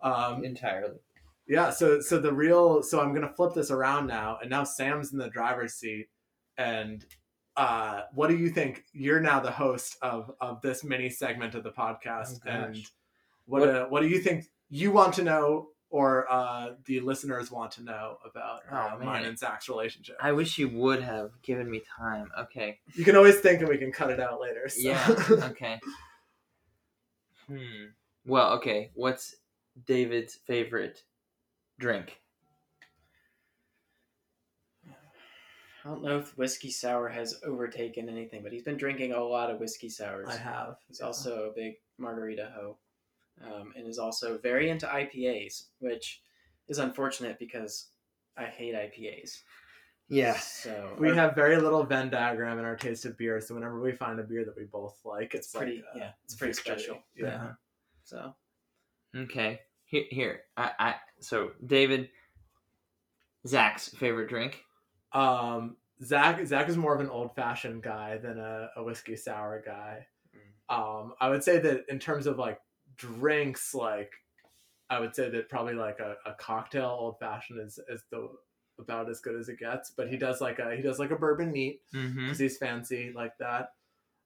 [0.00, 1.00] Um, entirely
[1.48, 5.12] yeah, so so the real so I'm gonna flip this around now, and now Sam's
[5.12, 6.08] in the driver's seat,
[6.56, 7.04] and
[7.56, 8.84] uh, what do you think?
[8.92, 12.76] You're now the host of of this mini segment of the podcast, Oh, and
[13.46, 17.50] what What- uh, what do you think you want to know, or uh, the listeners
[17.50, 20.16] want to know about uh, Oh, mine and Zach's relationship?
[20.20, 23.76] i wish you would have given me time okay You can always think, and we
[23.76, 24.68] can cut it out later.
[24.70, 24.80] So.
[24.80, 25.06] yeah
[25.50, 25.78] okay
[27.48, 27.84] hmm
[28.24, 29.34] well okay what's
[29.86, 31.02] david's favorite
[31.78, 32.21] drink
[35.84, 39.50] I don't know if whiskey sour has overtaken anything, but he's been drinking a lot
[39.50, 40.28] of whiskey sours.
[40.28, 40.76] I have.
[40.88, 42.76] He's also a big margarita hoe,
[43.44, 46.22] um, and is also very into IPAs, which
[46.68, 47.88] is unfortunate because
[48.36, 49.42] I hate IPAs.
[50.08, 53.54] yeah So We or- have very little Venn diagram in our taste of beer, so
[53.54, 56.10] whenever we find a beer that we both like, it's, It's pretty- like, uh, yeah,
[56.24, 56.74] it's pretty victory.
[56.78, 57.02] special.
[57.16, 57.52] Yeah.
[58.04, 58.34] so
[59.14, 62.08] okay here here i i so david
[63.46, 64.64] zach's favorite drink
[65.14, 69.62] Um, Zach Zach is more of an old fashioned guy than a, a whiskey sour
[69.64, 70.06] guy.
[70.34, 70.74] Mm.
[70.74, 72.60] Um, I would say that in terms of like
[72.96, 74.12] drinks, like
[74.90, 78.28] I would say that probably like a, a cocktail old fashioned is is the
[78.78, 79.90] about as good as it gets.
[79.90, 82.24] But he does like a he does like a bourbon neat mm-hmm.
[82.24, 83.72] because he's fancy like that.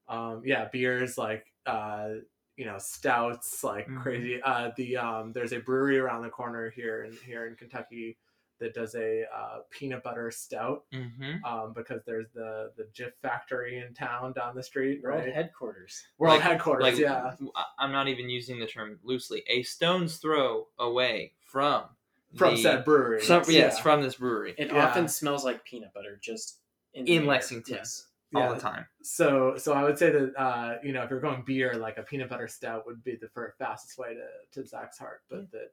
[0.08, 2.08] Um, yeah, beers like uh,
[2.56, 4.02] you know stouts like Mhm.
[4.02, 4.40] crazy.
[4.42, 8.16] Uh, the um, there's a brewery around the corner here in here in Kentucky
[8.58, 11.44] that does a uh, peanut butter stout Mm-hmm.
[11.44, 15.34] um, because there's the the Jif factory in town down the street, World right?
[15.34, 16.02] headquarters.
[16.18, 17.32] World Like- headquarters, Like, yeah.
[17.54, 19.42] I- I'm not even using the term loosely.
[19.48, 21.84] A stone's throw away from
[22.34, 23.22] From the- said brewery.
[23.22, 23.82] Some, yes, yeah.
[23.82, 24.86] from this brewery It Yeah.
[24.86, 26.58] often smells like peanut butter, just
[26.94, 27.26] in, in.
[27.26, 28.06] Lexington Yes.
[28.34, 28.52] all Yeah.
[28.54, 28.86] the time.
[29.02, 32.02] So, so I would say that uh, you know if you're going beer, like a
[32.02, 34.26] peanut butter stout would be the fir- fastest way to
[34.62, 35.72] to Zach's heart, but that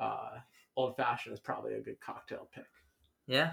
[0.00, 0.38] uh,
[0.76, 2.64] old fashioned is probably a good cocktail pick.
[3.26, 3.52] Yeah.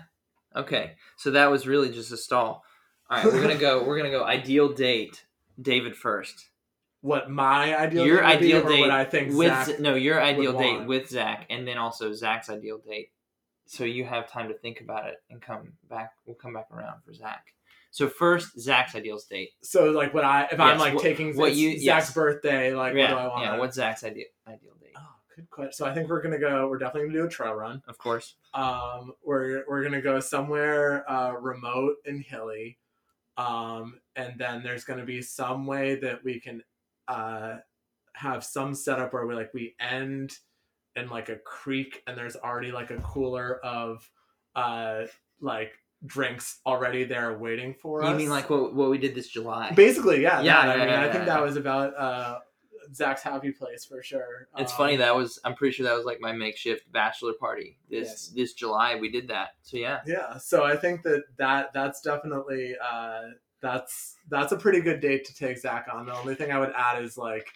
[0.55, 0.93] Okay.
[1.17, 2.63] So that was really just a stall.
[3.09, 3.83] All right, we're gonna go.
[3.83, 4.23] We're gonna go.
[4.23, 5.25] Ideal date.
[5.61, 6.49] David first.
[7.01, 10.53] What my ideal your date ideal date what I think with Zach, no your ideal
[10.57, 10.87] date want.
[10.87, 13.09] with Zach, and then also Zach's ideal date.
[13.65, 16.11] So you have time to think about it and come back.
[16.25, 17.53] We'll come back around for Zach.
[17.89, 19.49] So first, Zach's ideal date.
[19.61, 22.13] So like what I if I'm like what- taking what you- Zach's yes.
[22.13, 23.43] birthday, like yeah, what do I want?
[23.45, 23.57] yeah.
[23.57, 24.73] What's Zach's ideal ideal
[25.41, 25.49] date?
[25.49, 25.73] Good question.
[25.73, 26.67] So I think we're gonna go.
[26.67, 27.81] We're definitely gonna do a trail run.
[27.87, 28.35] Of course.
[28.53, 32.77] Um, we're we're gonna go somewhere uh, remote and hilly,
[33.37, 36.63] um, and then there's gonna be some way that we can
[37.07, 37.57] uh,
[38.13, 40.33] have some setup where we like we end
[40.95, 44.09] in like a creek, and there's already like a cooler of
[44.55, 45.03] uh,
[45.39, 45.73] like
[46.05, 48.09] drinks already there waiting for us.
[48.09, 49.71] You mean like what what we did this July?
[49.75, 50.21] basically?
[50.21, 50.69] Yeah, Yeah, that.
[50.69, 51.33] I yeah, mean, yeah, I think yeah.
[51.35, 52.39] that was about uh,
[52.93, 54.47] Zach's happy place for sure.
[54.57, 55.39] It's Um, funny that was.
[55.43, 57.77] I'm pretty sure that was like my makeshift bachelor party.
[57.89, 58.27] This Yes.
[58.35, 59.49] this July we did that.
[59.61, 60.01] So yeah.
[60.05, 63.21] yeah so i think that that that's definitely uh
[63.61, 66.73] that's that's a pretty good date to take zach on the only thing i would
[66.75, 67.47] add is like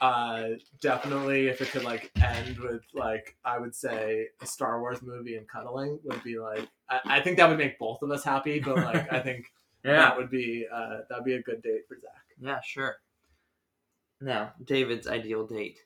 [0.00, 0.50] uh
[0.80, 5.36] definitely if it could like end with like i would say a star wars movie
[5.36, 8.60] and cuddling would be like i, I think that would make both of us happy
[8.60, 9.46] but like i think
[9.84, 9.96] yeah.
[9.96, 12.60] that would be uh that'd be a good date for zach Yeah.
[12.60, 12.96] Sure.
[14.22, 15.80] Now, David's ideal date.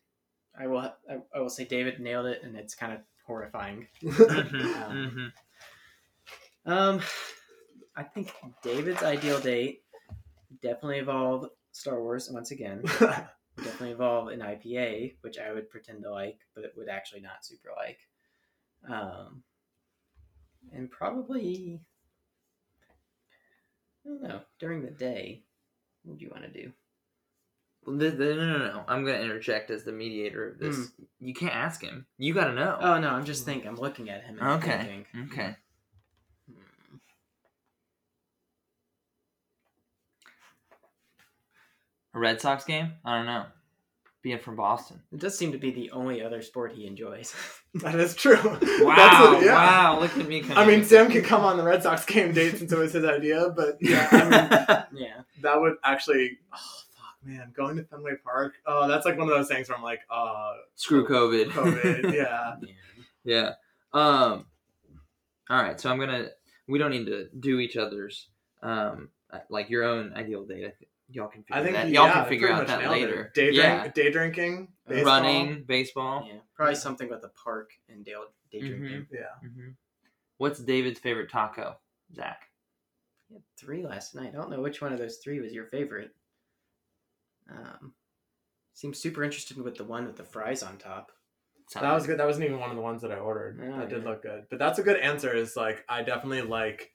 [0.59, 0.81] I will.
[0.81, 0.95] I,
[1.35, 3.89] I will say David nailed it, and it's kind of horrifying.
[4.03, 5.33] Mhm, mhm.
[6.67, 7.01] Um,
[7.97, 8.33] I think
[8.63, 9.83] David's ideal date
[10.63, 12.83] definitely involve Star Wars once again.
[13.57, 17.71] definitely involve an IPA, which I would pretend to like, but would actually not super
[17.77, 18.01] like.
[18.89, 19.43] Um,
[20.73, 21.81] and probably,
[24.05, 25.45] I don't know, during the day,
[26.03, 26.73] what do you want to do?
[27.87, 28.85] Well, th- th- No, no, no.
[28.89, 30.91] I'm gonna interject as the mediator of this.
[31.21, 32.07] You can't ask him.
[32.19, 32.77] You gotta know.
[32.81, 33.69] Oh no, I'm just thinking.
[33.69, 34.39] I'm looking at him.
[34.41, 34.79] And okay.
[34.79, 35.57] Thinking, Okay.
[36.51, 36.97] hmm,
[42.15, 42.93] A Red Sox game?
[43.05, 43.47] I don't know.
[44.23, 45.01] Being from Boston.
[45.13, 47.33] It does seem to be the only other sport he enjoys.
[47.75, 48.97] that is true Wow!
[48.97, 49.55] That's a- yeah.
[49.55, 50.01] Wow!
[50.01, 50.43] Look at me.
[50.55, 51.13] I mean, Sam it.
[51.13, 54.09] can come on the Red Sox game date since it was his idea, but yeah,
[54.11, 55.21] I mean, yeah.
[55.43, 56.86] that would actually oh fuck
[57.27, 60.01] man going to fenway park oh that's like one of those things where i'm like
[60.11, 61.47] uh Screw COVID.
[61.51, 62.73] covid yeah yeah.
[63.25, 63.53] Yeah.
[63.93, 64.47] Um.
[65.51, 65.81] All right.
[65.81, 66.29] So I'm gonna.
[66.69, 68.29] We don't need to do each other's
[68.63, 69.09] um
[69.51, 70.65] like your own ideal date.
[70.65, 71.89] I think y'all can figure i think that.
[71.89, 73.33] you- Y'all yeah, can figure out that later.
[73.35, 73.89] day, yeah.
[73.89, 75.05] day drinking baseball.
[75.21, 76.25] Running, baseball.
[76.29, 76.39] Yeah.
[76.55, 78.15] Probably something with a park and day,
[78.53, 78.79] day Mhm.
[78.79, 79.07] drinking.
[79.13, 79.71] yeah hmm
[80.39, 81.77] What's David's favorite taco,
[82.15, 82.43] Zach?
[83.29, 84.29] You had three last night.
[84.35, 86.15] I don't know which one of those three was your favorite.
[87.51, 87.95] Um,
[88.75, 91.13] seems super interested with the one with the fries on top.
[91.75, 93.89] that was good that wasn't even one of the ones that i ordered Oh, that
[93.89, 94.05] did yeah.
[94.05, 96.93] look good but that's a good answer is like i definitely like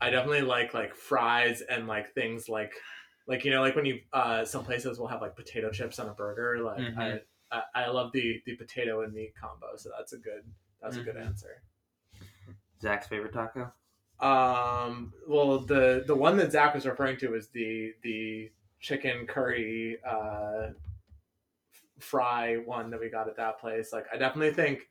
[0.00, 2.72] i definitely like like fries and like things like
[3.26, 6.08] like you know like when you uh some places will have like potato chips on
[6.08, 7.20] a burger like Mhm.
[7.52, 10.42] I, I i love the the potato and meat combo so that's a good
[10.80, 11.26] that's a good Mhm.
[11.26, 11.62] answer
[12.80, 13.72] Zach's favorite taco.
[14.20, 18.50] Um, well, the the one that Zach was referring to is the the
[18.82, 20.68] chicken curry uh,
[21.98, 23.92] fry one that we got at that place.
[23.92, 24.88] Like, I definitely think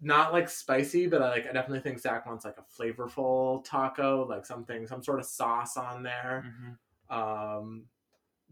[0.00, 4.26] not like spicy, but I like I definitely think Zach wants like a flavorful taco,
[4.28, 6.44] like something some sort of sauce on there.
[6.46, 7.18] Mm-hmm.
[7.18, 7.84] Um,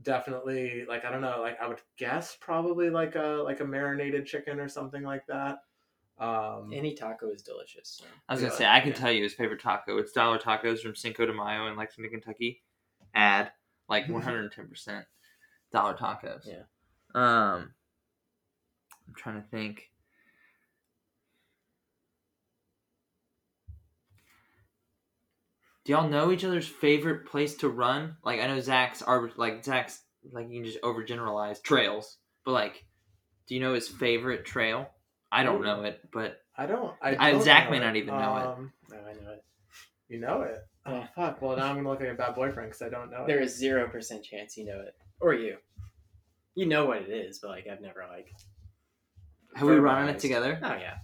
[0.03, 4.27] definitely like I don't know, like I would guess probably like a like a marinated
[4.27, 5.59] chicken or something like that.
[6.19, 8.01] Um, Any taco is delicious.
[8.01, 8.05] So.
[8.29, 8.97] I was gonna Yeah, say I can yeah.
[8.97, 9.99] tell you his favorite taco.
[9.99, 12.63] It's Dollar Tacos from Cinco de Mayo in Lexington, Kentucky.
[13.15, 13.53] Ad
[13.89, 15.05] like one hundred and ten percent
[15.73, 16.47] Dollar Tacos.
[16.47, 16.63] Yeah.
[17.15, 17.73] Um,
[19.09, 19.91] I'm trying to think.
[25.85, 28.17] Do y'all know each other's favorite place to run?
[28.25, 30.01] Like I know Zach's are like Zach's
[30.33, 32.85] like you can just overgeneralize trails, but like,
[33.49, 34.89] do you know his favorite trail?
[35.33, 36.95] I don't know it, but I don't.
[37.03, 37.81] I, I- don't Zach may it.
[37.81, 38.47] not even know it.
[38.47, 39.45] Um, No, I know it.
[40.09, 40.59] You know it.
[40.85, 41.07] Oh Yeah.
[41.15, 41.41] fuck!
[41.43, 43.45] Well, now I'm gonna look like a bad boyfriend because I don't know There it.
[43.45, 45.57] is zero percent chance you know it, or you.
[46.55, 48.29] You know what it is, but like I've never like.
[49.55, 50.59] have we run on it together?
[50.63, 50.97] Oh yeah.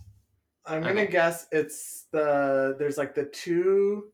[0.66, 4.12] I'm gonna guess it's the there's like the two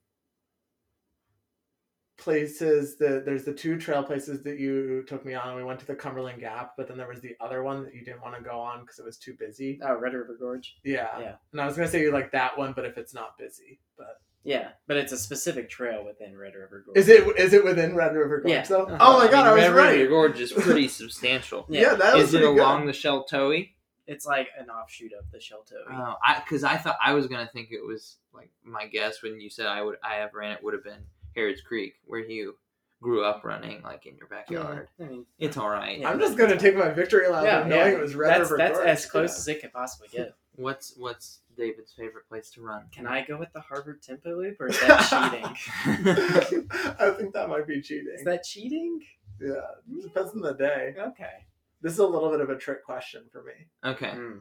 [2.16, 5.56] places that there's the two trail places that you took me on.
[5.56, 8.04] We went to the Cumberland Gap, but then there was the other one that you
[8.04, 9.80] didn't want to go on because it was too busy.
[9.82, 10.76] Oh, Red River Gorge.
[10.84, 11.08] Yeah.
[11.18, 11.34] Yeah.
[11.52, 14.20] And I was gonna say you like that one, but if it's not busy, but
[14.44, 16.96] Yeah, but it's a specific trail within Red River Gorge.
[16.98, 18.62] is it is it within Red River Gorge Yeah.
[18.62, 18.84] though?
[18.84, 18.98] Uh-huh.
[19.00, 19.86] Oh my god, I, mean, was Red right.
[19.92, 21.64] Red River Gorge is pretty substantial.
[21.68, 21.94] Yeah, Yeah.
[21.94, 22.60] that was it pretty good.
[22.62, 23.70] along the Sheltowee?
[24.06, 25.90] It's like an offshoot of the Sheltowee.
[25.90, 29.40] Oh, I because I thought I was gonna think it was like my guess when
[29.40, 31.00] you said I would I have ran it would have been
[31.34, 32.56] Harrods Creek where you
[33.00, 34.88] grew up running like in your backyard.
[35.00, 35.98] I mean, It's all right.
[36.00, 36.10] Yeah.
[36.10, 37.98] I'm just gonna take my victory lap yeah, knowing yeah.
[37.98, 38.88] it was Red that's River that's Gorge.
[38.88, 39.36] as close Yeah.
[39.38, 40.34] as it could possibly get.
[40.56, 42.84] What's what's David's favorite place to run?
[42.92, 45.00] Can I go with the Harvard Tempo Loop, or is that
[45.32, 45.56] cheating?
[46.98, 48.14] I think that might be cheating.
[48.14, 49.00] Is that cheating?
[49.40, 49.52] yeah,
[49.96, 50.94] it depends on the day.
[50.98, 51.44] Okay.
[51.82, 53.52] This is a little bit of a trick question for me.
[53.84, 54.10] okay.
[54.12, 54.38] Hmm.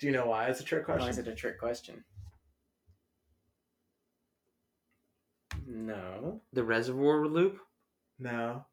[0.00, 1.02] Do you know why it's a trick question?
[1.02, 2.04] Why is it a trick question?
[5.66, 6.40] No.
[6.52, 7.58] The Reservoir Loop.
[8.18, 8.64] No.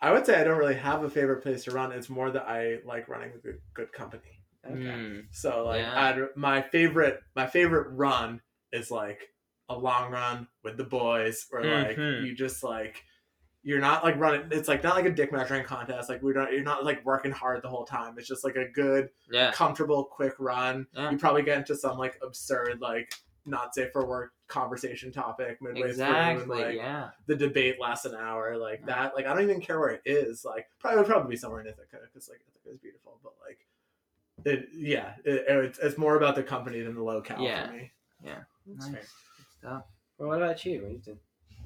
[0.00, 1.92] I would say I don't really have a favorite place to run.
[1.92, 4.42] It's more that I like running with good, good company.
[4.66, 4.74] Okay.
[4.82, 5.20] Hmm.
[5.30, 6.00] So like Yeah.
[6.02, 8.40] I'd, my favorite my favorite run
[8.72, 9.28] is like
[9.68, 12.26] a long run with the boys where like Mhm.
[12.26, 13.02] you just like
[13.62, 16.52] you're not like running it's like not like a dick measuring contest like we're not
[16.52, 19.52] you're not like working hard the whole time it's just like a good Yeah.
[19.52, 21.10] comfortable quick run Yeah.
[21.10, 23.14] you probably get into some like absurd like
[23.46, 26.42] not safe for work conversation topic midway through Exactly.
[26.42, 27.10] and like yeah.
[27.26, 28.94] the debate lasts an hour like Yeah.
[28.96, 31.60] that like i don't even care where it is like probably would probably be somewhere
[31.62, 33.66] in ithaca because like ithaca is beautiful but like
[34.44, 37.66] it yeah it, it's, it's more about the company than the locale Yeah.
[37.66, 37.90] for me
[38.24, 38.84] That's Nice.
[38.92, 39.00] fair.
[39.36, 39.82] Good stuff.
[40.18, 40.80] Well, what about you?
[40.82, 41.18] What do you think?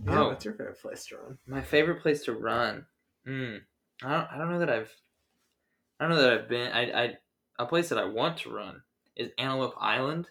[0.06, 0.28] yeah Oh.
[0.28, 2.86] what's your favorite place to run My favorite place to run.
[3.26, 3.60] Mm,
[4.02, 4.32] I don't.
[4.32, 4.92] I don't know that I've.
[6.00, 6.72] I don't know that I've been.
[6.72, 6.82] I.
[7.04, 7.16] I.
[7.58, 8.82] A place that I want to run
[9.16, 10.28] is Antelope Island,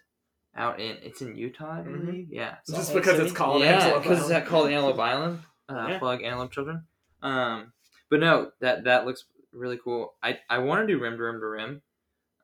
[0.55, 0.95] out in.
[1.03, 2.05] It's in Utah, I Mhm.
[2.05, 2.27] believe.
[2.31, 2.55] Yeah.
[2.63, 3.23] Salt just because City?
[3.27, 5.39] it's called yeah, Antelope because it's that called Antelope Island.
[5.69, 5.99] Uh, Yeah.
[5.99, 6.83] Plug Antelope Children.
[7.21, 7.73] Um,
[8.09, 10.15] but no, that that looks really cool.
[10.23, 11.81] I I want to do rim to rim to rim.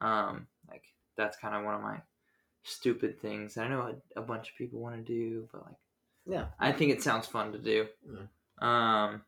[0.04, 0.84] Um, like
[1.18, 2.02] that's kind of one of my
[2.64, 3.58] stupid things.
[3.58, 5.76] I know a, a bunch of people want to do, but like
[6.26, 6.46] Yeah.
[6.60, 7.88] I think it sounds fun to do.
[8.06, 8.26] Yeah.
[8.60, 9.22] Um,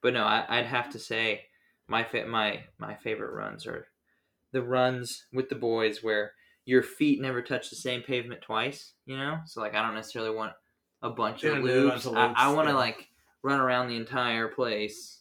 [0.00, 1.42] but no, I, I'd have to say
[1.86, 3.86] my fa- my my favorite runs are
[4.52, 6.32] the runs with the boys where
[6.66, 8.92] your feet never touch the same pavement twice.
[9.06, 10.52] You know, so like I don't necessarily want
[11.02, 12.04] a bunch Yeah, of loops.
[12.04, 12.78] bunch of I, I want to yeah.
[12.78, 13.08] like
[13.42, 15.20] run around the entire place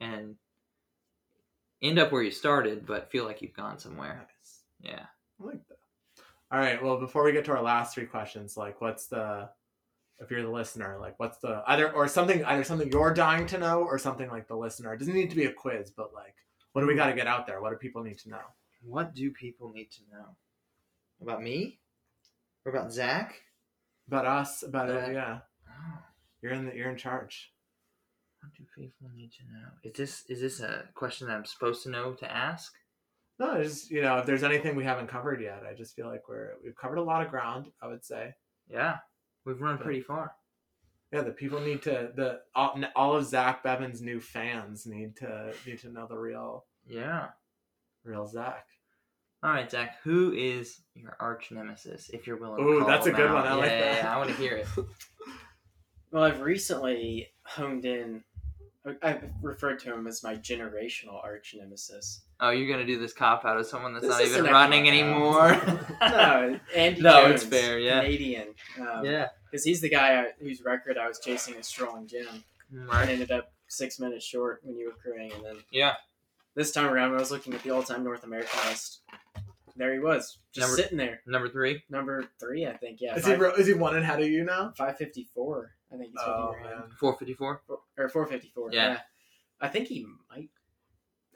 [0.00, 0.36] and
[1.82, 4.26] end up where you started, but feel like you've gone somewhere.
[4.26, 4.62] Nice.
[4.80, 5.06] Yeah.
[5.40, 5.78] I like that.
[6.50, 6.82] All right.
[6.82, 9.48] Well, before we get to our last three questions, like, what's the,
[10.18, 13.58] if you're the listener, like, what's the either or something either something you're dying to
[13.58, 14.92] know or something like the listener.
[14.94, 16.34] It doesn't need to be a quiz, but like,
[16.72, 17.60] what do we got to get out there?
[17.60, 18.40] What do people need to know?
[18.82, 20.36] What do people need to know
[21.20, 21.78] about me
[22.64, 23.34] or about Zach?
[24.06, 24.62] About us?
[24.62, 25.12] About Uh, it?
[25.12, 25.38] Yeah.
[25.68, 25.98] Oh.
[26.40, 26.74] You're in the.
[26.74, 27.52] You're in charge.
[28.48, 29.68] What do people need to know?
[29.84, 32.72] Is this is this a question that I'm supposed to know to ask?
[33.38, 36.08] No, it's just you know, if there's anything we haven't covered yet, I just feel
[36.08, 37.66] like we're we've covered a lot of ground.
[37.82, 38.34] I would say.
[38.70, 38.96] Yeah,
[39.44, 40.32] we've run pretty far.
[41.12, 45.52] Yeah, the people need to the all, all of Zach Bevan's new fans need to
[45.66, 47.28] need to know the real Yeah.
[48.04, 48.66] real Zach.
[49.42, 49.96] All right, Zach.
[50.04, 52.10] Who is your arch nemesis?
[52.12, 52.64] If you're willing.
[52.64, 53.34] to Ooh, that's a good out?
[53.34, 53.44] one.
[53.46, 53.96] I yeah, like that.
[54.04, 54.66] yeah, I want to hear it.
[56.10, 58.24] Well, I've recently honed in.
[59.02, 62.22] I've referred to him as my generational arch nemesis.
[62.40, 64.98] Oh, you're gonna do this cop out of someone that's This not even running cop-out.
[64.98, 65.96] anymore.
[66.00, 68.00] no, Andy No, Jones, it's fair, yeah.
[68.02, 68.48] Canadian.
[68.80, 69.28] Um, yeah.
[69.50, 72.26] because he's the guy I, whose record I was chasing a Strolling Jim,
[72.72, 73.08] and Right.
[73.08, 75.94] ended up six minutes short when you were crewing, and then Yeah.
[76.54, 79.00] this time around, when I was looking at the all-time North American list,
[79.76, 81.82] there he was, just Number- sitting there, Number three.
[81.88, 83.00] number three, I think.
[83.00, 84.72] Yeah, Is he ro- is he one ahead of you now?
[84.76, 85.72] five fifty four.
[85.92, 86.96] I think he's what Oh he.
[86.98, 87.62] Four fifty four.
[87.66, 88.70] Four- or four fifty four.
[88.72, 88.88] Yeah.
[88.92, 88.98] Yeah.
[89.60, 90.50] I think he might.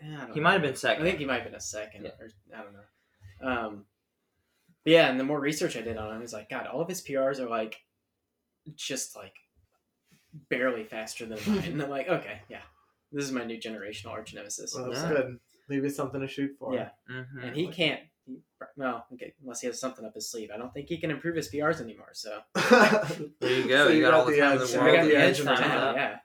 [0.00, 0.42] He know.
[0.42, 1.04] might have been second.
[1.04, 2.10] I think he might have been a second, Yeah.
[2.18, 3.48] or I don't know.
[3.48, 3.84] Um,
[4.84, 6.80] but yeah, and the more research I did on him, I was like, God, all
[6.80, 7.76] of his PRs are like,
[8.74, 9.34] just like,
[10.48, 11.64] barely faster than mine.
[11.72, 12.62] and I'm like, okay, yeah,
[13.12, 14.74] this is my new generational arch nemesis.
[14.74, 15.08] Well, that's Yeah.
[15.08, 15.38] good.
[15.68, 16.74] Maybe something to shoot for.
[16.74, 16.88] Yeah.
[17.08, 18.00] hmm and he can't.
[18.26, 18.38] He,
[18.76, 20.50] well, okay, unless he has something up his sleeve.
[20.54, 22.10] I don't think he can improve his PRs anymore.
[22.12, 23.88] So There you go.
[23.88, 24.74] You got all the time in the edge.
[24.74, 24.86] world.
[24.86, 25.96] You I got the edge in time.
[25.96, 26.16] yeah.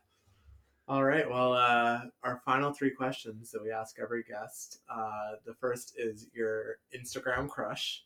[0.87, 1.29] All right.
[1.29, 4.79] Well, uh, our final three questions that we ask every guest.
[4.89, 8.03] Uh, the first is your Instagram crush.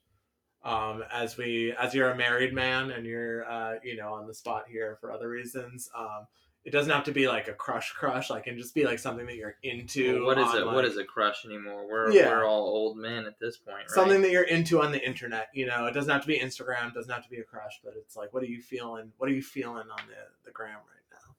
[0.63, 4.33] Um, as we, as you're a married man and you're, uh, you know, on the
[4.33, 6.27] spot here for other reasons, um,
[6.63, 8.29] It doesn't have to be like a crush crush.
[8.29, 10.17] Like, it can just be like something that you're into.
[10.17, 10.65] Well, what is on, it?
[10.67, 11.87] like, What is a crush anymore?
[11.89, 12.29] We're Yeah.
[12.29, 13.89] we're all old men at this point, right?
[13.89, 15.49] Something that you're into on the internet.
[15.55, 16.89] You know, it doesn't have to be Instagram.
[16.89, 17.79] It doesn't have to be a crush.
[17.83, 19.11] But it's like, what are you feeling?
[19.17, 21.35] What are you feeling on the the gram right now?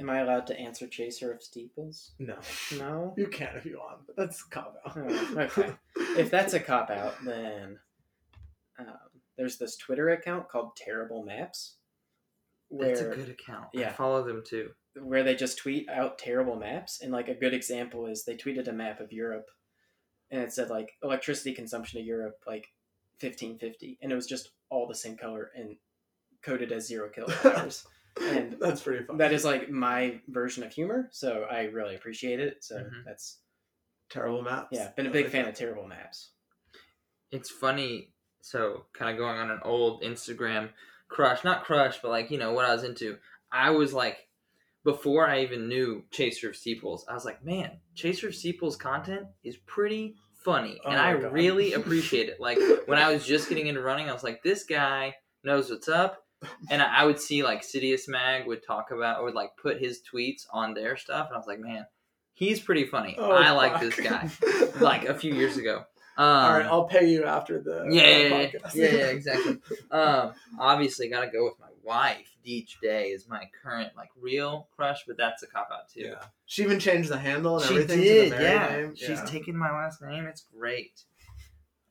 [0.00, 2.10] Am I allowed to answer Chaser of Steeples?
[2.18, 2.36] No,
[2.76, 3.14] No.
[3.16, 4.96] you can if you want, but that's a cop out.
[4.96, 5.72] Oh, okay.
[6.18, 7.78] If that's a cop out, then
[8.80, 8.86] um,
[9.36, 11.76] there's this Twitter account called Terrible Maps,
[12.70, 13.68] That's a good account.
[13.76, 13.92] I Yeah.
[13.92, 14.70] follow them too.
[14.96, 17.00] where they just tweet out terrible maps.
[17.00, 19.50] And like a good example is they tweeted a map of Europe,
[20.30, 22.68] and it said like electricity consumption of Europe like
[23.18, 25.76] fifteen fifty, and it was just all the same color and
[26.42, 27.82] coded as zero kilowatt
[28.20, 29.16] and that's pretty fun.
[29.18, 32.62] that is like my version of humor, so I really appreciate it.
[32.62, 33.04] So Mhm.
[33.04, 33.40] that's
[34.10, 34.68] terrible maps.
[34.70, 35.50] yeah, been a big like fan that.
[35.52, 36.30] of terrible maps.
[37.32, 38.12] It's funny.
[38.42, 40.70] So, kind of going on an old Instagram
[41.14, 43.16] crush, not crush, but like you know what I was into.
[43.52, 44.18] I was like,
[44.84, 49.26] before I even knew Chaser of Steeples, I was like, man, Chaser of Steeples content
[49.42, 51.32] is pretty funny, Oh and I God.
[51.32, 52.40] really appreciate it.
[52.40, 55.88] Like when I was just getting into running, I was like, this guy knows what's
[55.88, 56.20] up.
[56.70, 59.80] And I I would see like Citius Mag would talk about or would like put
[59.80, 61.86] his tweets on their stuff, and I was like, man,
[62.34, 63.16] he's pretty funny.
[63.18, 63.80] Oh, I like fuck.
[63.82, 64.28] this guy.
[64.80, 65.84] Like a few years ago.
[66.16, 68.74] Um, All right, I'll pay you after the yeah, yeah, yeah, podcast.
[68.74, 69.58] yeah, exactly.
[69.90, 72.30] Um, obviously, gotta go with my wife.
[72.44, 76.02] Each day is my current like real crush, but that's a cop out too.
[76.02, 76.22] Yeah.
[76.46, 78.76] She even changed the handle and She everything did, to the yeah.
[78.76, 78.94] name.
[78.94, 79.24] She's yeah.
[79.24, 80.26] taken my last name.
[80.26, 81.02] It's great.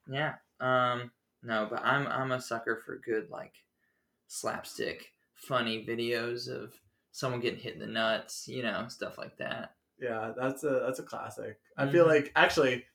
[0.09, 0.35] Yeah.
[0.59, 1.11] Um.
[1.41, 3.53] No, but I'm I'm a sucker for good like
[4.27, 6.73] slapstick, funny videos of
[7.11, 8.47] someone getting hit in the nuts.
[8.47, 9.73] You know, stuff like that.
[9.99, 11.59] Yeah, that's a that's a classic.
[11.77, 12.09] I feel Mhm.
[12.09, 12.85] like actually,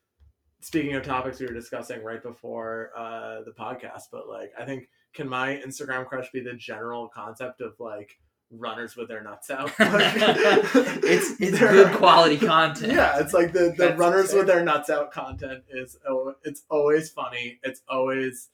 [0.60, 4.88] speaking of topics we were discussing right before uh, the podcast, but like I think
[5.14, 8.18] can my Instagram crush be the general concept of like
[8.50, 9.70] runners with their nuts out?
[9.78, 12.92] it's it's good quality content.
[12.92, 14.38] Yeah, it's like the, the That's runners fair.
[14.40, 17.58] with their nuts out content is oh, it's always funny.
[17.62, 18.48] It's always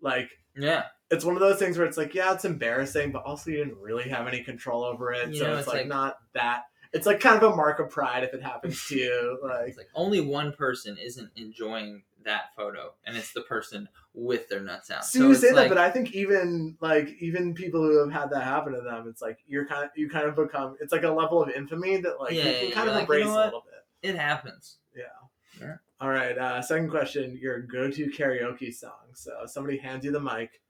[0.00, 0.84] like Yeah.
[1.10, 3.78] it's one of those things where it's like, yeah, it's embarrassing, but also you didn't
[3.78, 5.30] really have any control over it.
[5.30, 6.62] You so know, it's, it's like, like- not that.
[6.92, 9.38] It's like kind of a mark of pride if it happens to you.
[9.42, 14.48] Like, It's like only one person isn't enjoying that photo, and it's the person with
[14.48, 15.04] their nuts out.
[15.04, 18.30] so you say like, that, but I think even like even people who have had
[18.30, 20.76] that happen to them, it's like you're kind of you kind of become.
[20.80, 23.08] It's like a level of infamy that like Yeah, you can yeah, kind of like,
[23.08, 23.64] you embrace know a little
[24.02, 24.10] bit.
[24.10, 24.78] it happens.
[24.94, 25.76] Yeah.
[26.00, 26.36] All right.
[26.38, 29.14] Uh, second question: Your go-to karaoke song.
[29.14, 30.60] So somebody hands you the mic.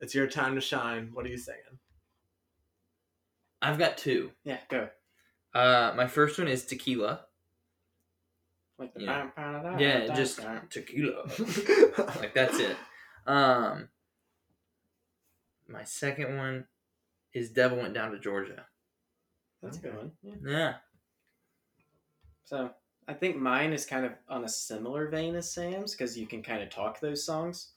[0.00, 1.10] It's your time to shine.
[1.14, 1.78] What are you singing?
[3.62, 4.32] I've got two.
[4.44, 4.88] Yeah, go.
[5.54, 7.26] Uh, my first one is tequila.
[8.78, 9.30] Like the Yeah.
[9.36, 11.26] ba- Yeah, da- just da- tequila.
[12.18, 12.76] like that's it.
[13.26, 13.88] Um,
[15.68, 16.66] my second one
[17.32, 18.66] is "Devil Went Down to Georgia."
[19.62, 20.12] That's a good one.
[20.22, 20.34] Yeah.
[20.44, 20.74] Yeah.
[22.44, 22.70] So
[23.08, 26.42] I think mine is kind of on a similar vein as Sam's because you can
[26.42, 27.72] kind of talk those songs.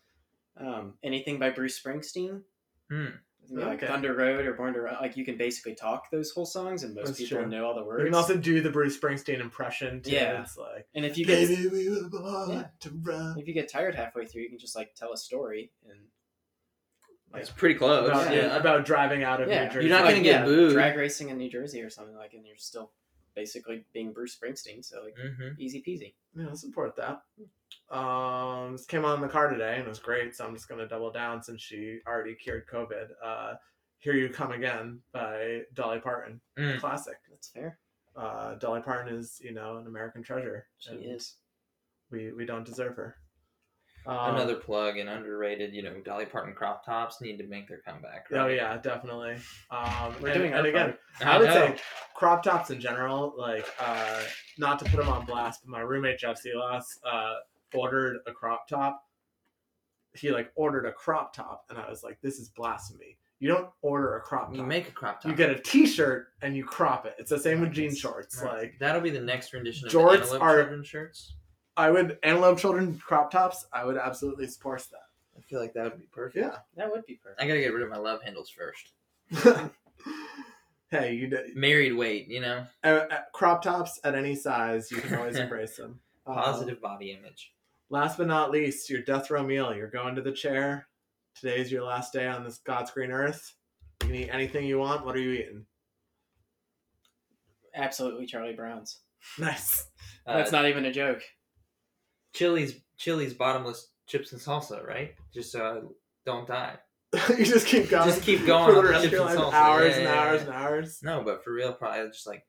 [0.60, 2.42] Um, anything by Bruce Springsteen,
[2.90, 3.18] Hmm.
[3.50, 3.88] You know, like Okay.
[3.88, 6.94] Thunder Road or Born to Run, like you can basically talk those whole songs, and
[6.96, 7.48] most That's people true.
[7.48, 8.02] know all the words.
[8.02, 10.02] You can also do the Bruce Springsteen impression.
[10.02, 10.12] Too.
[10.12, 10.42] Yeah.
[10.42, 12.68] It's like, and if you get baby, we were born Yeah.
[12.82, 13.38] to run.
[13.40, 16.00] if you get tired halfway through, you can just like tell a story and
[17.42, 18.08] It's pretty close.
[18.10, 18.56] About, yeah.
[18.56, 19.88] about driving out of yeah, New Jersey.
[19.88, 20.74] You're not like, gonna get yeah, booed.
[20.74, 22.92] Drag racing in New Jersey or something like, and you're still
[23.38, 24.84] basically being Bruce Springsteen.
[24.84, 26.14] So like hmm easy peasy.
[26.36, 27.22] Yeah, I support that.
[27.96, 30.36] Um, this came on the car today and it was great.
[30.36, 33.10] So I'm just gonna double down since she already cured COVID.
[33.24, 33.54] Uh,
[34.00, 36.80] "Here You Come Again" by Dolly Parton, Mm.
[36.80, 37.18] classic.
[37.30, 37.78] That's fair.
[38.16, 40.68] Uh, Dolly Parton is, you know, an American treasure.
[40.80, 41.36] She and is.
[42.10, 43.18] We we don't deserve her.
[44.08, 45.74] Um, Another plug and underrated.
[45.74, 48.28] You know, Dolly Parton crop tops need to make their comeback.
[48.32, 49.36] Oh yeah, definitely.
[49.70, 51.30] Um, We're and, doing our and again, part.
[51.30, 51.54] I would know.
[51.54, 51.76] say
[52.16, 54.22] crop tops in general, like uh,
[54.58, 57.34] not to put them on blast, but my roommate Jeff Silas uh,
[57.74, 59.04] ordered a crop top.
[60.16, 63.18] He like ordered a crop top, and I was like, "This is blasphemy!
[63.40, 64.56] You don't order a crop top.
[64.56, 65.30] you make a crop top.
[65.30, 67.14] you get a T-shirt and you crop it.
[67.20, 68.42] It's the same with jean shorts.
[68.42, 68.58] Right.
[68.58, 71.34] Like that'll be the next rendition of Jorts the Antelope are- Children shirts.
[71.78, 73.66] I would antelope children crop tops.
[73.72, 75.08] I would absolutely support that.
[75.38, 76.44] I feel like that would be perfect.
[76.44, 76.66] that.
[76.76, 77.42] That would be perfect.
[77.42, 78.92] I gotta get rid of my love handles first.
[80.90, 85.02] Hey, you d- Married weight, you know, uh, uh, crop tops at any size, you
[85.02, 86.00] can always embrace them.
[86.26, 87.52] Uh, positive body image.
[87.90, 89.76] Last but not least, your death row meal.
[89.76, 90.88] You're going to the chair.
[91.36, 93.54] Today's your last day on this God's green earth.
[94.02, 95.06] You can eat anything you want.
[95.06, 95.66] What are you eating?
[97.76, 99.00] Absolutely, Charlie Brown's.
[99.38, 99.88] Nice.
[100.26, 101.22] That's Uh, not even a joke.
[102.34, 105.16] Chili's Chili's bottomless chips and salsa, right?
[105.34, 105.82] Just so I
[106.26, 106.76] don't die.
[107.38, 108.08] you just keep going.
[108.08, 109.54] Just keep going for the rest of chips your and life, salsa.
[109.54, 110.48] hours Yeah, and yeah, hours yeah.
[110.48, 111.00] and hours.
[111.04, 112.46] No, but for real, probably just like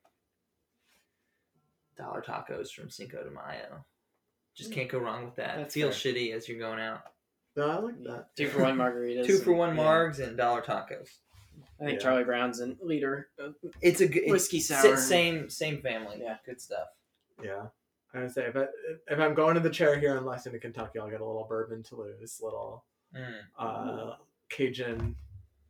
[1.97, 3.85] dollar tacos from Cinco de Mayo.
[4.55, 5.57] Just can't go wrong with that.
[5.57, 6.13] That's Feel fair.
[6.13, 7.01] shitty as you're going out.
[7.55, 8.27] No, I like that.
[8.35, 9.25] Two for one margaritas.
[9.25, 9.83] Two for and- one yeah.
[9.83, 11.07] margs and dollar tacos.
[11.81, 12.03] I think Yeah.
[12.03, 13.29] Charlie Brown's and leader.
[13.41, 13.49] uh,
[13.81, 14.97] It's a good Whiskey sour.
[14.97, 16.17] Same same family.
[16.21, 16.37] Yeah.
[16.45, 16.87] good stuff.
[17.41, 17.67] Yeah.
[18.13, 18.65] I would say if, I,
[19.07, 21.83] if I'm going to the chair here in Lexington, Kentucky, I'll get a little bourbon
[21.83, 22.83] Toulouse, little
[23.15, 23.39] Mm.
[23.57, 24.13] uh,
[24.49, 25.15] Cajun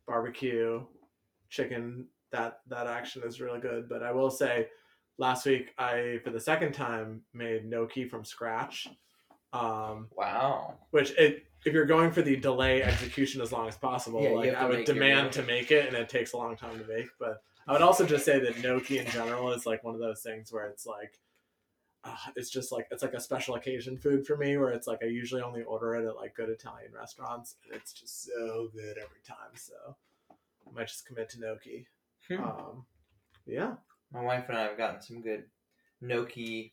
[0.06, 0.84] barbecue
[1.48, 2.06] chicken.
[2.32, 3.88] That that action is really good.
[3.88, 4.68] But I will say,
[5.16, 8.88] last week I for the second time made gnocchi from scratch,
[9.54, 10.74] um, Wow.
[10.90, 14.54] which it if you're going for the delay execution as long as possible, Yeah, like
[14.54, 17.08] I would demand to make it, and it takes a long time to make.
[17.18, 20.20] But I would also just say that gnocchi in general is like one of those
[20.22, 21.18] things where it's like.
[22.02, 25.00] Uh, it's just like it's like a special occasion food for me where it's like
[25.02, 28.96] I usually only order it at like good Italian restaurants and it's just so good
[28.96, 29.74] every time so
[30.30, 31.86] I might just commit to gnocchi.
[32.26, 32.42] Hmm.
[32.42, 32.84] um
[33.46, 33.74] yeah
[34.12, 35.44] My wife and I have gotten some good
[36.00, 36.72] gnocchi,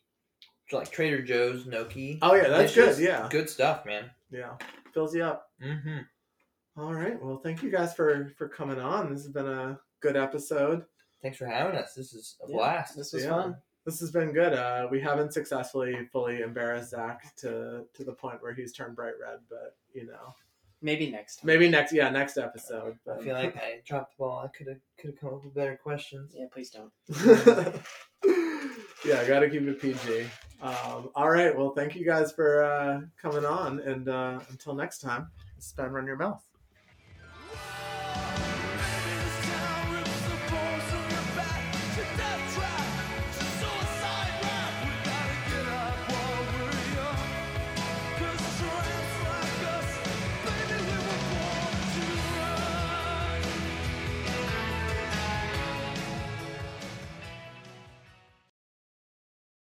[0.72, 2.18] like Trader Joe's gnocchi.
[2.22, 2.96] oh yeah that's dishes.
[2.96, 4.10] good yeah Good stuff, man.
[4.30, 4.52] yeah
[4.94, 6.80] fills you up Mm-hmm.
[6.80, 10.16] all right well thank you guys for for coming on this has been a good
[10.16, 10.84] episode
[11.20, 11.94] Thanks for having us.
[11.94, 12.96] This is a Yeah, blast.
[12.96, 13.30] This was Yeah.
[13.30, 13.56] fun.
[13.88, 18.42] This has been good uh we haven't successfully fully embarrassed Zach to to the point
[18.42, 20.34] where he's turned bright red but you know
[20.82, 21.46] Maybe next time.
[21.46, 24.38] maybe next yeah next episode I feel like I dropped the ball.
[24.44, 26.34] I could have could have come up with better questions.
[26.36, 26.92] Yeah, please don't.
[29.04, 30.26] yeah, I gotta keep it PG.
[30.62, 34.98] Um, all right, well, thank you guys for uh, coming on, and uh, until next
[34.98, 35.28] time,
[35.60, 36.47] spam run your mouth.